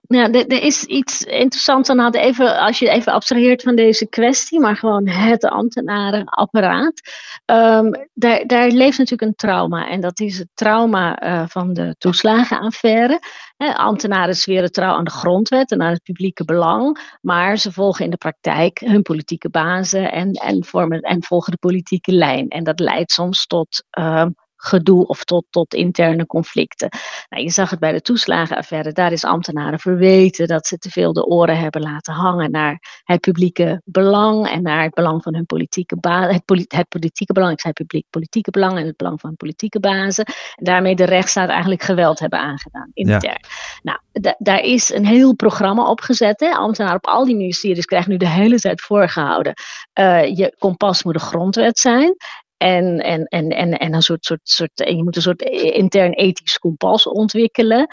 [0.08, 4.08] Ja, er, er is iets interessants aan hadden, even, als je even abstraheert van deze
[4.08, 7.02] kwestie, maar gewoon het ambtenarenapparaat.
[7.46, 9.88] Ehm, daar, daar leeft natuurlijk een trauma.
[9.90, 13.20] En dat is het trauma eh, van de toeslagenaffaire.
[13.58, 17.18] Hè, ambtenaren zweren trouw aan de grondwet en aan het publieke belang.
[17.22, 21.58] Maar ze volgen in de praktijk hun politieke bazen en, en, vormen, en volgen de
[21.58, 22.48] politieke lijn.
[22.48, 24.30] En dat leidt soms tot ehm,
[24.62, 26.90] gedoe of tot, tot interne conflicten.
[27.30, 28.92] Nou, je zag het bij de toeslagenaffaire.
[28.92, 33.20] Daar is ambtenaren verweten dat ze te veel de oren hebben laten hangen naar het
[33.22, 36.34] publieke belang en naar het belang van hun politieke bazen.
[36.46, 39.80] Het, het politieke belang, ik zei publiek politieke belang en het belang van hun politieke
[39.80, 40.26] bazen.
[40.26, 43.40] En daarmee de rechtsstaat eigenlijk geweld hebben aangedaan, intern.
[43.82, 46.40] Nou, da- daar is een heel programma opgezet.
[46.40, 46.50] Hè.
[46.52, 49.54] Ambtenaren op al die ministeries krijgen nu de hele tijd voorgehouden.
[49.94, 52.16] eh, je kompas moet de grondwet zijn.
[52.60, 56.14] En, en, en, en, en een soort, soort, soort, en je moet een soort intern
[56.14, 57.88] ethisch kompas ontwikkelen.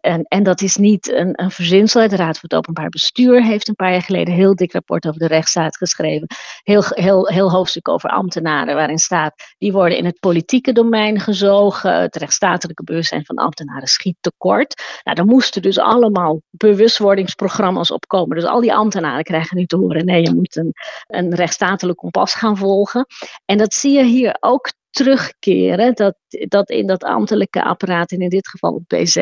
[0.00, 2.08] En, en dat is niet een, een verzinsel.
[2.08, 5.06] De Raad voor het Openbaar Bestuur heeft een paar jaar geleden een heel dik rapport
[5.06, 6.26] over de rechtsstaat geschreven.
[6.62, 12.00] Heel, heel, heel hoofdstuk over ambtenaren, waarin staat: die worden in het politieke domein gezogen.
[12.00, 14.82] Het rechtsstatelijke bewustzijn van ambtenaren schiet tekort.
[15.04, 18.36] Nou, er moesten dus allemaal bewustwordingsprogramma's opkomen.
[18.36, 20.72] Dus al die ambtenaren krijgen nu te horen: nee, je moet een,
[21.06, 23.06] een rechtsstatelijk kompas gaan volgen.
[23.44, 28.28] En dat zie je hier ook terugkeren, dat, dat in dat ambtelijke apparaat, en in
[28.28, 29.16] dit geval het BZ,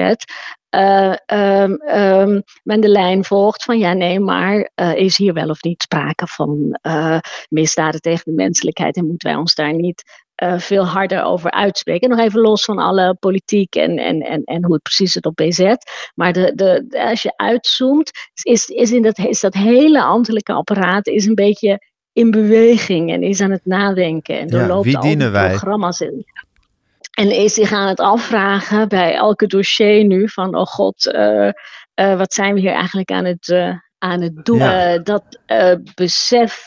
[0.70, 5.62] uh, um, men de lijn volgt van ja, nee, maar uh, is hier wel of
[5.62, 10.86] niet sprake van uh, misdaden tegen de menselijkheid en moeten wij ons daar niet veel
[10.86, 12.08] harder over uitspreken.
[12.08, 15.36] Nog even los van alle politiek en, en, en, en hoe het precies zit op
[15.36, 15.74] BZ.
[16.14, 18.10] Maar de, de, als je uitzoomt,
[18.42, 21.87] is, is, in dat, is dat hele ambtelijke apparaat is een beetje
[22.18, 24.38] in beweging en is aan het nadenken.
[24.38, 26.24] En doorloopt ja, al programma's in.
[27.18, 31.50] En is zich aan het afvragen bij elke dossier nu van, oh god, uh,
[32.00, 34.58] uh, wat zijn we hier eigenlijk aan het, uh, aan het doen.
[34.58, 34.98] Ja.
[34.98, 35.40] Dat
[35.94, 36.66] besef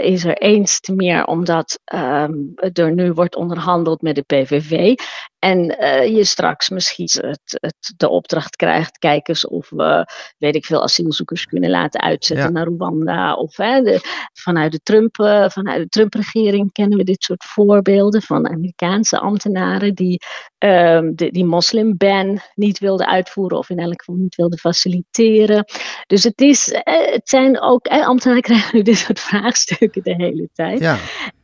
[0.00, 4.94] is er eens te meer omdat um, er nu wordt onderhandeld met de PVV.
[5.40, 5.64] En
[6.12, 10.06] je straks misschien het, het, de opdracht krijgt, kijk eens of we,
[10.38, 12.52] weet ik veel, asielzoekers kunnen laten uitzetten ja.
[12.52, 13.34] naar Rwanda.
[13.34, 14.00] Of hè, de,
[14.32, 15.16] vanuit de Trump,
[15.52, 20.20] vanuit de Trump-regering kennen we dit soort voorbeelden van Amerikaanse ambtenaren die
[20.58, 25.64] um, de, die moslimban niet wilden uitvoeren of in elk geval niet wilden faciliteren.
[26.06, 30.48] Dus het is het zijn ook, eh, ambtenaren krijgen nu dit soort vraagstukken de hele
[30.52, 30.80] tijd.
[30.80, 30.98] Ja.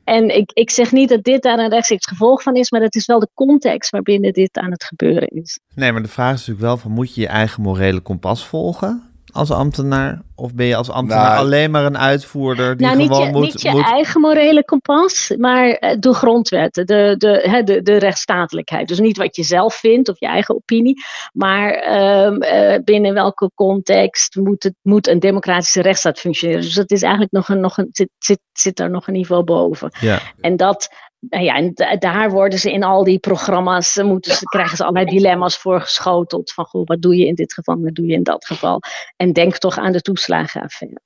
[0.07, 2.95] En ik, ik zeg niet dat dit daar een rechtstreeks gevolg van is, maar dat
[2.95, 5.61] is wel de context waarbinnen dit aan het gebeuren is.
[5.75, 9.16] Nee, maar de vraag is natuurlijk wel van, moet je je eigen morele kompas volgen
[9.37, 10.23] als ambtenaar?
[10.35, 13.33] Of ben je als ambtenaar nou, alleen maar een uitvoerder die nou, gewoon niet je,
[13.33, 13.43] moet...
[13.43, 13.85] Niet je moet...
[13.85, 18.89] eigen morele kompas, maar de grondwetten, de, de, de, de rechtsstatelijkheid.
[18.89, 23.51] Dus niet wat je zelf vindt of je eigen opinie, maar um, uh, binnen welke
[23.55, 26.63] context moet, het, moet een democratische rechtsstaat functioneren.
[26.63, 29.45] Dus dat is eigenlijk nog een, nog een, zit, zit, zit daar nog een niveau
[29.45, 29.91] boven.
[30.01, 30.21] Ja.
[30.41, 30.89] En dat,
[31.29, 35.17] nou ja, en daar worden ze in al die programma's, moeten ze, krijgen ze allerlei
[35.17, 36.53] dilemma's voorgeschoteld.
[36.53, 38.81] Van goh, wat doe je in dit geval, wat doe je in dat geval?
[39.17, 41.01] En denk toch aan de toeslagenaffaire.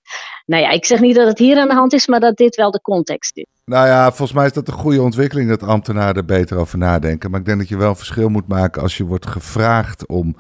[0.47, 2.57] Nou ja, ik zeg niet dat het hier aan de hand is, maar dat dit
[2.57, 3.47] wel de context is.
[3.65, 7.31] Nou ja, volgens mij is dat een goede ontwikkeling dat ambtenaren er beter over nadenken.
[7.31, 10.37] Maar ik denk dat je wel een verschil moet maken als je wordt gevraagd om,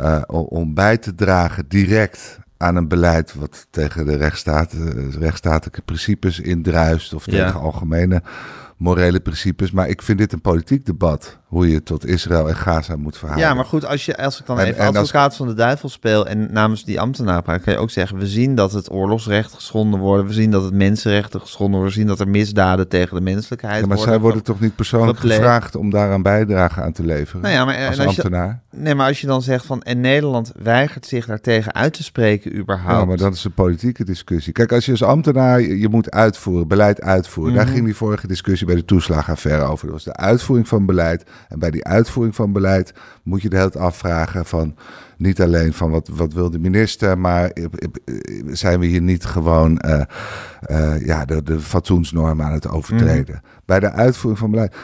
[0.00, 4.74] uh, om bij te dragen direct aan een beleid wat tegen de rechtsstaat,
[5.18, 7.52] rechtsstatelijke principes indruist of tegen ja.
[7.52, 8.22] algemene
[8.76, 9.70] morele principes.
[9.70, 11.38] Maar ik vind dit een politiek debat.
[11.56, 13.48] Hoe je tot Israël en Gaza moet verhouden.
[13.48, 15.36] Ja, maar goed, als, je, als ik dan en, even en advocaat als...
[15.36, 16.26] van de duivel speel...
[16.26, 18.18] en namens die ambtenaar praat, kan je ook zeggen...
[18.18, 20.26] we zien dat het oorlogsrecht geschonden wordt.
[20.26, 21.94] We zien dat het mensenrechten geschonden worden.
[21.94, 24.14] We zien dat er misdaden tegen de menselijkheid ja, maar worden.
[24.14, 25.40] zij worden toch niet persoonlijk gepleegd.
[25.40, 25.76] gevraagd...
[25.76, 28.62] om daaraan bijdrage aan te leveren nou ja, maar, als als ambtenaar?
[28.70, 29.82] Je, nee, maar als je dan zegt van...
[29.82, 33.00] en Nederland weigert zich daartegen uit te spreken überhaupt.
[33.00, 34.52] Ja, maar dat is een politieke discussie.
[34.52, 35.60] Kijk, als je als ambtenaar...
[35.60, 37.52] je, je moet uitvoeren, beleid uitvoeren.
[37.52, 37.66] Mm -hmm.
[37.66, 39.86] Daar ging die vorige discussie bij de toeslagaffaire over.
[39.86, 41.24] Dat was de uitvoering van beleid.
[41.48, 44.74] En bij die uitvoering van beleid moet je de hele tijd afvragen van
[45.16, 47.52] niet alleen van wat, wat wil de minister, maar
[48.46, 50.00] zijn we hier niet gewoon uh,
[50.70, 53.40] uh, ja, de, de fatsoensnormen aan het overtreden.
[53.44, 53.50] Mm.
[53.64, 54.76] Bij de uitvoering van beleid.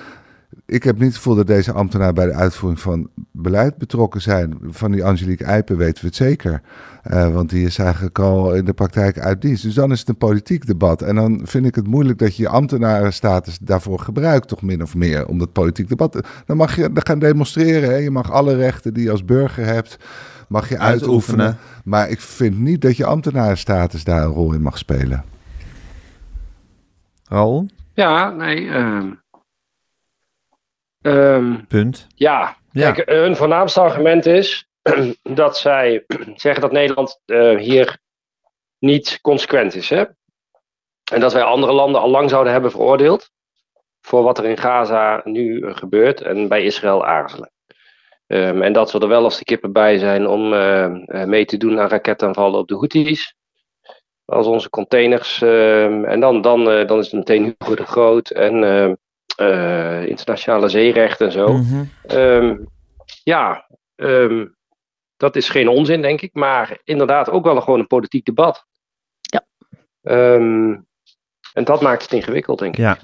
[0.67, 4.59] Ik heb niet het gevoel dat deze ambtenaren bij de uitvoering van beleid betrokken zijn.
[4.63, 6.63] Van die Angelique Eipen weten we het zeker.
[7.11, 9.63] Uh, want die is eigenlijk al in de praktijk uit dienst.
[9.63, 11.03] Dus dan is het een politiek debat.
[11.03, 14.95] En dan vind ik het moeilijk dat je je ambtenarenstatus daarvoor gebruikt, toch min of
[14.95, 15.27] meer.
[15.27, 16.27] Om dat politiek debat.
[16.47, 17.91] Dan mag je dan gaan demonstreren.
[17.91, 17.97] Hè?
[17.97, 19.99] Je mag alle rechten die je als burger hebt,
[20.49, 21.45] mag je uitoefenen.
[21.45, 21.83] uitoefenen.
[21.85, 25.25] Maar ik vind niet dat je ambtenarenstatus daar een rol in mag spelen.
[27.29, 27.67] Raoul?
[27.95, 28.65] Ja, nee.
[28.65, 29.03] Uh...
[31.03, 32.07] Um, Punt.
[32.15, 32.93] Ja, ja.
[32.93, 34.69] Kijk, hun voornaamste argument is
[35.23, 37.99] dat zij zeggen dat Nederland uh, hier
[38.79, 39.89] niet consequent is.
[39.89, 40.05] Hè?
[41.13, 43.31] En dat wij andere landen al lang zouden hebben veroordeeld
[44.01, 47.51] voor wat er in Gaza nu gebeurt en bij Israël aarzelen.
[48.27, 50.95] Um, en dat we er wel als de kippen bij zijn om uh,
[51.25, 53.37] mee te doen aan raketaanvallen op de Houthis.
[54.25, 55.41] Als onze containers.
[55.41, 58.65] Um, en dan, dan, dan is het meteen Hugo de Groot en
[59.41, 61.53] uh, internationale zeerecht en zo.
[61.53, 61.75] Mhm.
[61.75, 62.69] Mm -hmm.
[63.25, 63.67] ja,
[63.97, 64.57] um,
[65.17, 66.35] dat is geen onzin, denk ik.
[66.35, 68.67] Maar inderdaad ook wel een, gewoon een politiek debat.
[69.21, 69.45] Ja.
[70.03, 70.87] Um,
[71.53, 72.81] en dat maakt het ingewikkeld, denk ik.
[72.81, 72.99] Ja.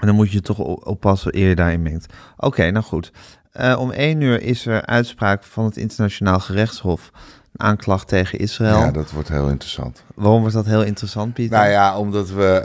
[0.00, 2.12] En dan moet je toch oppassen eer je daarin mengt.
[2.36, 3.12] Oké, okay, nou goed.
[3.60, 7.10] Uh, om één uur is er uitspraak van het Internationaal Gerechtshof.
[7.52, 8.78] Een aanklacht tegen Israël.
[8.78, 10.04] Ja, dat wordt heel interessant.
[10.14, 11.58] Waarom wordt dat heel interessant, Pieter?
[11.58, 12.60] Nou ja, omdat we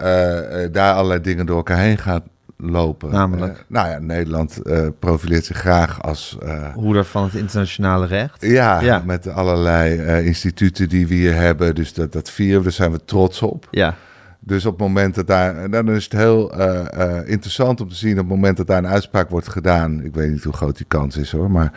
[0.67, 2.23] uh, daar allerlei dingen door elkaar heen gaan
[2.71, 3.09] lopen.
[3.11, 3.53] Namelijk?
[3.57, 6.37] Eh, nou ja, Nederland eh, profileert zich graag als...
[6.41, 8.41] eh, Hoeder van het internationale recht.
[8.45, 9.01] ja, Ja.
[9.05, 11.75] met allerlei instituten die we hier hebben.
[11.75, 13.67] Dus dat, dat vieren we, daar zijn we trots op.
[13.71, 13.95] Ja,
[14.39, 15.69] Dus op het moment dat daar...
[15.69, 16.51] Dan is het heel
[17.25, 18.11] interessant om te zien...
[18.11, 20.01] op het moment dat daar een uitspraak wordt gedaan...
[20.03, 21.51] ik weet niet hoe groot die kans is hoor...
[21.51, 21.71] maar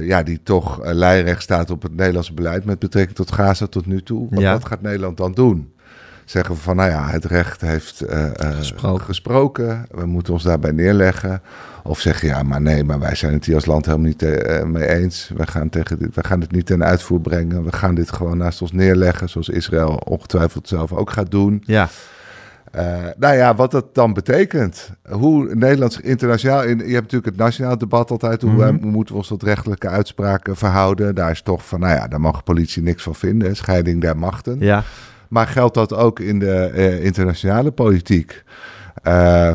[0.00, 2.64] ja, die toch uh, lijnrecht staat op het Nederlandse beleid...
[2.64, 4.26] met betrekking tot Gaza tot nu toe.
[4.30, 4.52] Wat, Ja.
[4.52, 5.72] wat gaat Nederland dan doen?
[6.26, 9.04] Zeggen we van, nou ja, het recht heeft eh, eh, Gesproken.
[9.04, 9.86] gesproken.
[9.90, 11.42] We moeten ons daarbij neerleggen.
[11.82, 14.64] Of zeggen, ja, maar nee, maar wij zijn het hier als land helemaal niet eh,
[14.64, 15.30] mee eens.
[15.36, 17.64] We gaan, tegen dit, we gaan dit niet ten uitvoer brengen.
[17.64, 21.62] We gaan dit gewoon naast ons neerleggen, zoals Israël ongetwijfeld zelf ook gaat doen.
[21.66, 21.88] ja,
[23.16, 24.90] nou ja, wat dat dan betekent.
[25.10, 26.62] Hoe Nederland zich internationaal...
[26.62, 28.42] In, je hebt natuurlijk het nationaal debat altijd.
[28.42, 31.14] Hoe, hoe moeten we ons tot rechtelijke uitspraken verhouden?
[31.14, 33.56] Daar is toch van, nou ja, daar mag politie niks van vinden.
[33.56, 34.56] Scheiding der machten.
[34.60, 34.84] ja.
[35.28, 38.44] Maar geldt dat ook in de eh, internationale politiek?
[39.02, 39.50] Eh,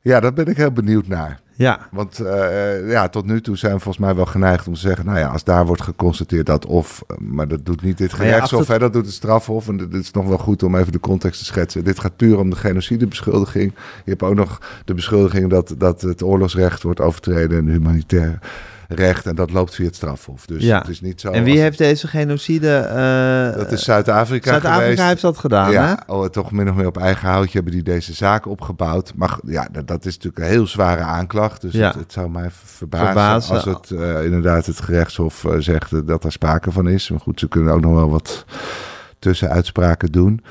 [0.00, 1.42] ja, daar ben ik heel benieuwd naar.
[1.56, 4.80] Ja, Want eh, ja, tot nu toe zijn we volgens mij wel geneigd om te
[4.80, 5.04] zeggen...
[5.04, 7.02] nou ja, als daar wordt geconstateerd dat of...
[7.18, 9.68] maar dat doet niet dit ja, gerechtshof, hè, dat doet het strafhof.
[9.68, 11.84] En dit is nog wel goed om even de context te schetsen.
[11.84, 13.72] Dit gaat puur om de genocidebeschuldiging.
[14.04, 17.58] Je hebt ook nog de beschuldiging dat, dat het oorlogsrecht wordt overtreden...
[17.58, 18.38] en humanitair
[18.88, 19.26] recht.
[19.26, 20.46] En dat loopt via het strafhof.
[20.46, 20.78] Dus Ja.
[20.78, 21.30] het is niet zo...
[21.30, 22.76] en wie heeft deze genocide...
[22.76, 25.72] eh, Dat is Zuid-Afrika Zuid-Afrika heeft dat gedaan, hè?
[25.72, 29.12] ja, oh, toch min of meer op eigen houtje hebben die deze zaak opgebouwd.
[29.16, 31.60] Maar ja, dat, dat is natuurlijk een heel zware aanklacht.
[31.60, 31.86] Dus Ja.
[31.86, 33.54] het, het zou mij verbazen, Verbazen.
[33.54, 37.10] als het eh, inderdaad het gerechtshof eh, zegt dat er sprake van is.
[37.10, 38.44] Maar goed, ze kunnen ook nog wel wat
[39.18, 40.44] tussenuitspraken doen.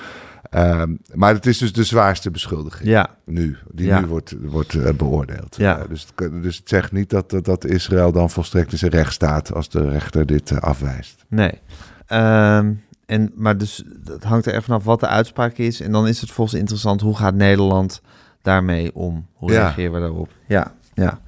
[0.53, 3.99] Ehm, maar het is dus de zwaarste beschuldiging Ja, nu, die Ja.
[3.99, 5.55] nu wordt, wordt eh, beoordeeld.
[5.55, 5.77] Ja.
[5.79, 8.91] Eh, dus, het, dus het zegt niet dat, dat, dat Israël dan volstrekt in zijn
[8.91, 11.25] recht staat als de rechter dit eh, afwijst.
[11.27, 11.61] nee.
[12.07, 12.71] Ehm,
[13.05, 15.81] en, maar dus het hangt er even vanaf wat de uitspraak is.
[15.81, 18.01] En dan is het volgens interessant, hoe gaat Nederland
[18.41, 19.25] daarmee om?
[19.33, 20.29] Hoe reageren we daarop?
[20.47, 21.19] Ja, ja.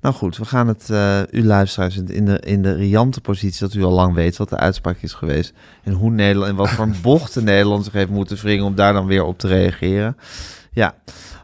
[0.00, 3.74] Nou goed, we gaan het, eh u luisteraars, in de, in de riante positie dat
[3.74, 5.52] u al lang weet wat de uitspraak is geweest.
[5.82, 8.92] En hoe Nederland, en wat voor een bochten Nederland zich heeft moeten wringen om daar
[8.92, 10.16] dan weer op te reageren.
[10.72, 10.94] Ja,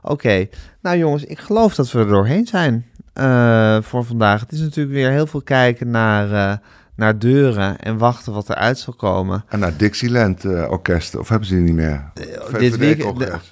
[0.02, 0.48] oké.
[0.82, 4.40] Nou jongens, ik geloof dat we er doorheen zijn eh, voor vandaag.
[4.40, 6.56] Het is natuurlijk weer heel veel kijken naar, eh,
[6.94, 9.44] naar deuren en wachten wat eruit zal komen.
[9.48, 12.10] En naar Dixieland eh, orkest, of hebben ze die niet meer?
[12.14, 13.02] Eh, Dit week,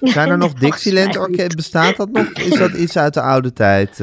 [0.00, 1.57] zijn er nog Volgens Dixieland mij orkest?
[1.57, 2.26] Bestaat dat nog?
[2.32, 3.98] Is dat iets uit de oude tijd?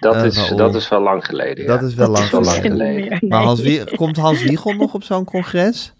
[0.00, 1.66] Dat, Eh, is, dat is wel lang geleden.
[1.66, 3.02] dat is wel lang wel lang geleden.
[3.02, 3.28] geleden.
[3.28, 5.92] Maar Hans komt Hans Wiegel nog op zo'n congres?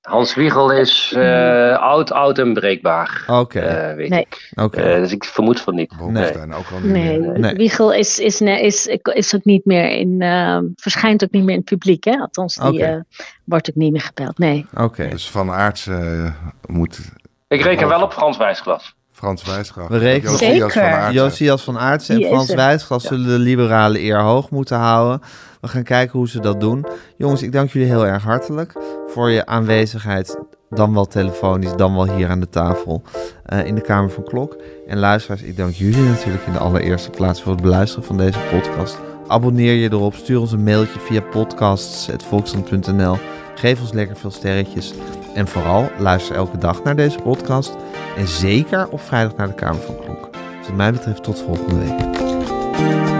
[0.00, 3.24] Hans Wiegel is eh, oud, oud en breekbaar.
[3.26, 4.20] Oké, eh, weet Nee.
[4.20, 4.50] ik.
[4.54, 4.80] oké.
[4.80, 5.96] Eh, dus ik vermoed van niet.
[5.98, 7.38] Bolkestein ook al niet Nee, meer.
[7.38, 7.54] Nee.
[7.54, 11.60] Wiegel is, is, is, is ook niet meer in, eh, verschijnt ook niet meer in
[11.60, 12.12] het publiek, hè?
[12.16, 13.04] Althans, die
[13.44, 14.38] wordt ook niet meer gebeld.
[14.38, 14.66] Nee.
[14.76, 15.08] Oké.
[15.08, 16.30] Dus van Aerts eh,
[16.66, 17.00] moet
[17.48, 18.94] Ik reken wel op Frans Wijsglas.
[19.20, 19.88] Frans Wijsgraaf.
[19.88, 20.82] We rekenen- Josias van Zeker.
[20.92, 21.12] Aertsen.
[21.22, 22.50] Josias van Aartsen en Die is Frans
[22.90, 23.00] er.
[23.00, 25.20] Zullen de liberale eer hoog moeten houden.
[25.60, 26.86] We gaan kijken hoe ze dat doen.
[27.16, 28.72] Jongens, ik dank jullie heel erg hartelijk
[29.06, 30.38] voor je aanwezigheid.
[30.70, 33.02] Dan wel telefonisch, dan wel hier aan de tafel
[33.44, 34.56] eh, in de Kamer van Klok.
[34.86, 38.38] En luisteraars, ik dank jullie natuurlijk in de allereerste plaats voor het beluisteren van deze
[38.50, 38.98] podcast.
[39.26, 43.16] Abonneer je erop, stuur ons een mailtje via podcasts.volksland.nl.
[43.60, 44.92] Geef ons lekker veel sterretjes.
[45.34, 47.76] En vooral, luister elke dag naar deze podcast.
[48.16, 50.28] En zeker op vrijdag naar de Kamer van Klok.
[50.32, 53.19] Dus wat mij betreft tot volgende week.